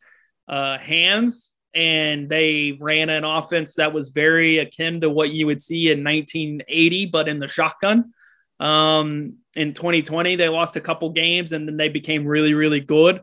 uh, 0.49 0.79
hands 0.79 1.53
and 1.75 2.29
they 2.29 2.77
ran 2.81 3.09
an 3.09 3.25
offense 3.25 3.77
that 3.77 3.93
was 3.93 4.11
very 4.11 4.59
akin 4.59 5.01
to 5.01 5.11
what 5.11 5.31
you 5.31 5.47
would 5.47 5.61
see 5.61 5.91
in 5.91 6.05
1980, 6.05 7.07
but 7.07 7.29
in 7.29 7.39
the 7.39 7.49
shotgun. 7.49 8.13
Um, 8.61 9.37
in 9.57 9.75
2020, 9.75 10.37
they 10.37 10.49
lost 10.49 10.77
a 10.77 10.81
couple 10.81 11.11
games 11.11 11.53
and 11.53 11.67
then 11.67 11.77
they 11.77 11.89
became 11.89 12.27
really, 12.27 12.55
really 12.55 12.81
good. 12.81 13.23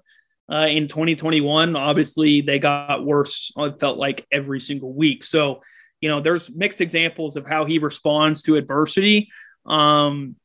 Uh, 0.52 0.68
in 0.68 0.88
2021, 0.88 1.76
obviously, 1.76 2.42
they 2.42 2.60
got 2.60 3.06
worse. 3.06 3.52
It 3.56 3.80
felt 3.80 3.98
like 3.98 4.26
every 4.32 4.60
single 4.60 4.94
week. 4.94 5.24
So, 5.24 5.62
you 6.02 6.10
know, 6.10 6.22
there's 6.22 6.50
mixed 6.50 6.82
examples 6.82 7.36
of 7.36 7.46
how 7.46 7.66
he 7.66 7.78
responds 7.78 8.42
to 8.44 8.56
adversity. 8.56 9.30
Um, 9.66 10.36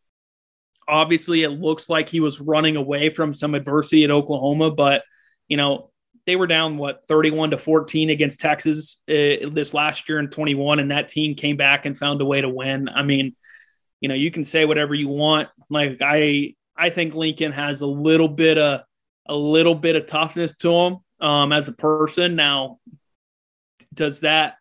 obviously, 0.86 1.42
it 1.42 1.50
looks 1.50 1.88
like 1.88 2.08
he 2.08 2.20
was 2.20 2.40
running 2.40 2.76
away 2.76 3.08
from 3.08 3.32
some 3.32 3.54
adversity 3.54 4.04
at 4.04 4.10
Oklahoma, 4.10 4.70
but, 4.70 5.02
you 5.48 5.56
know, 5.56 5.90
they 6.26 6.36
were 6.36 6.46
down 6.46 6.76
what 6.76 7.06
31 7.06 7.50
to 7.50 7.58
14 7.58 8.10
against 8.10 8.40
Texas 8.40 9.02
uh, 9.08 9.48
this 9.52 9.74
last 9.74 10.08
year 10.08 10.18
in 10.18 10.28
21 10.28 10.80
and 10.80 10.90
that 10.90 11.08
team 11.08 11.34
came 11.34 11.56
back 11.56 11.86
and 11.86 11.98
found 11.98 12.20
a 12.20 12.24
way 12.24 12.40
to 12.40 12.48
win. 12.48 12.88
I 12.88 13.02
mean, 13.02 13.36
you 14.00 14.08
know, 14.08 14.14
you 14.14 14.30
can 14.30 14.44
say 14.44 14.64
whatever 14.64 14.94
you 14.94 15.08
want. 15.08 15.48
Like 15.68 15.98
I 16.00 16.54
I 16.76 16.90
think 16.90 17.14
Lincoln 17.14 17.52
has 17.52 17.82
a 17.82 17.86
little 17.86 18.28
bit 18.28 18.58
of 18.58 18.80
a 19.26 19.34
little 19.34 19.74
bit 19.74 19.96
of 19.96 20.06
toughness 20.06 20.56
to 20.58 20.72
him 20.72 20.98
um, 21.20 21.52
as 21.52 21.68
a 21.68 21.72
person. 21.72 22.36
Now, 22.36 22.78
does 23.92 24.20
that 24.20 24.56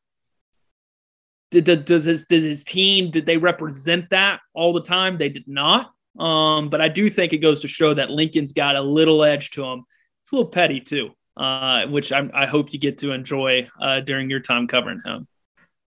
does 1.52 2.04
his 2.04 2.26
does 2.26 2.44
his 2.44 2.64
team 2.64 3.12
did 3.12 3.26
they 3.26 3.38
represent 3.38 4.10
that 4.10 4.40
all 4.54 4.74
the 4.74 4.82
time? 4.82 5.18
They 5.18 5.30
did 5.30 5.48
not. 5.48 5.92
Um, 6.18 6.70
but 6.70 6.82
I 6.82 6.90
do 6.90 7.10
think 7.10 7.34
it 7.34 7.40
goes 7.40 7.62
to 7.62 7.68
show 7.68 7.94
that 7.94 8.12
Lincoln's 8.12 8.54
got 8.54 8.76
a 8.76 8.82
little 8.82 9.24
edge 9.24 9.52
to 9.52 9.64
him. 9.64 9.84
It's 10.24 10.32
a 10.32 10.36
little 10.36 10.52
petty 10.52 10.80
too 10.80 11.12
uh, 11.38 11.88
which 11.88 12.12
I, 12.12 12.30
I, 12.34 12.46
hope 12.46 12.74
you 12.74 12.80
get 12.80 13.00
to 13.00 13.12
enjoy 13.12 13.68
uh, 13.82 14.02
during 14.02 14.30
your 14.30 14.40
time 14.40 14.68
covering 14.68 15.02
him, 15.04 15.28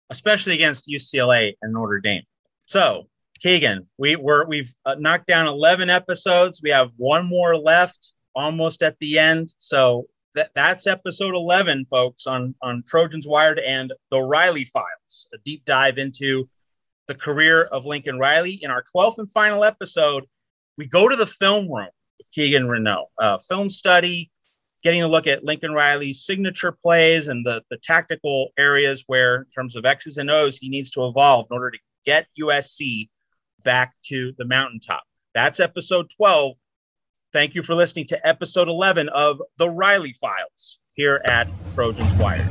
especially 0.09 0.53
against 0.53 0.87
UCLA 0.87 1.53
and 1.61 1.73
Notre 1.73 1.99
Dame. 1.99 2.23
So, 2.65 3.07
Keegan, 3.39 3.87
we 3.97 4.15
were 4.15 4.45
we've 4.47 4.73
uh, 4.85 4.95
knocked 4.97 5.27
down 5.27 5.47
eleven 5.47 5.89
episodes. 5.89 6.61
We 6.63 6.71
have 6.71 6.91
one 6.97 7.27
more 7.27 7.55
left, 7.55 8.13
almost 8.35 8.83
at 8.83 8.97
the 8.99 9.17
end. 9.19 9.53
So 9.57 10.05
that 10.35 10.51
that's 10.55 10.87
episode 10.87 11.35
eleven, 11.35 11.85
folks, 11.85 12.27
on 12.27 12.55
on 12.61 12.83
Trojans 12.87 13.27
Wired 13.27 13.59
and 13.59 13.93
the 14.11 14.21
Riley 14.21 14.65
Files, 14.65 15.27
a 15.33 15.37
deep 15.45 15.65
dive 15.65 15.97
into 15.97 16.49
the 17.07 17.15
career 17.15 17.63
of 17.63 17.85
Lincoln 17.85 18.19
Riley. 18.19 18.59
In 18.61 18.71
our 18.71 18.83
twelfth 18.83 19.19
and 19.19 19.31
final 19.31 19.63
episode, 19.63 20.25
we 20.77 20.85
go 20.85 21.07
to 21.07 21.15
the 21.15 21.25
film 21.25 21.71
room 21.71 21.89
with 22.17 22.31
Keegan 22.31 22.67
Reneau, 22.67 23.05
film 23.47 23.69
study 23.69 24.31
getting 24.85 25.01
a 25.01 25.07
look 25.07 25.25
at 25.25 25.43
Lincoln 25.43 25.73
Riley's 25.73 26.23
signature 26.23 26.71
plays 26.71 27.27
and 27.27 27.43
the, 27.43 27.63
the 27.71 27.77
tactical 27.77 28.49
areas 28.55 29.03
where, 29.07 29.37
in 29.37 29.45
terms 29.45 29.75
of 29.75 29.83
X's 29.83 30.19
and 30.19 30.29
O's, 30.29 30.57
he 30.57 30.69
needs 30.69 30.91
to 30.91 31.07
evolve 31.07 31.47
in 31.49 31.55
order 31.55 31.71
to 31.71 31.79
get 32.05 32.27
USC 32.39 33.09
back 33.63 33.95
to 34.05 34.31
the 34.37 34.45
mountaintop. 34.45 35.01
That's 35.33 35.59
episode 35.59 36.11
12. 36.15 36.55
Thank 37.35 37.53
you 37.53 37.63
for 37.63 37.75
listening 37.75 38.07
to 38.07 38.25
episode 38.25 38.69
11 38.69 39.09
of 39.09 39.41
The 39.57 39.69
Riley 39.69 40.13
Files 40.13 40.79
here 40.93 41.21
at 41.27 41.49
Trojans 41.73 42.13
Wired. 42.13 42.47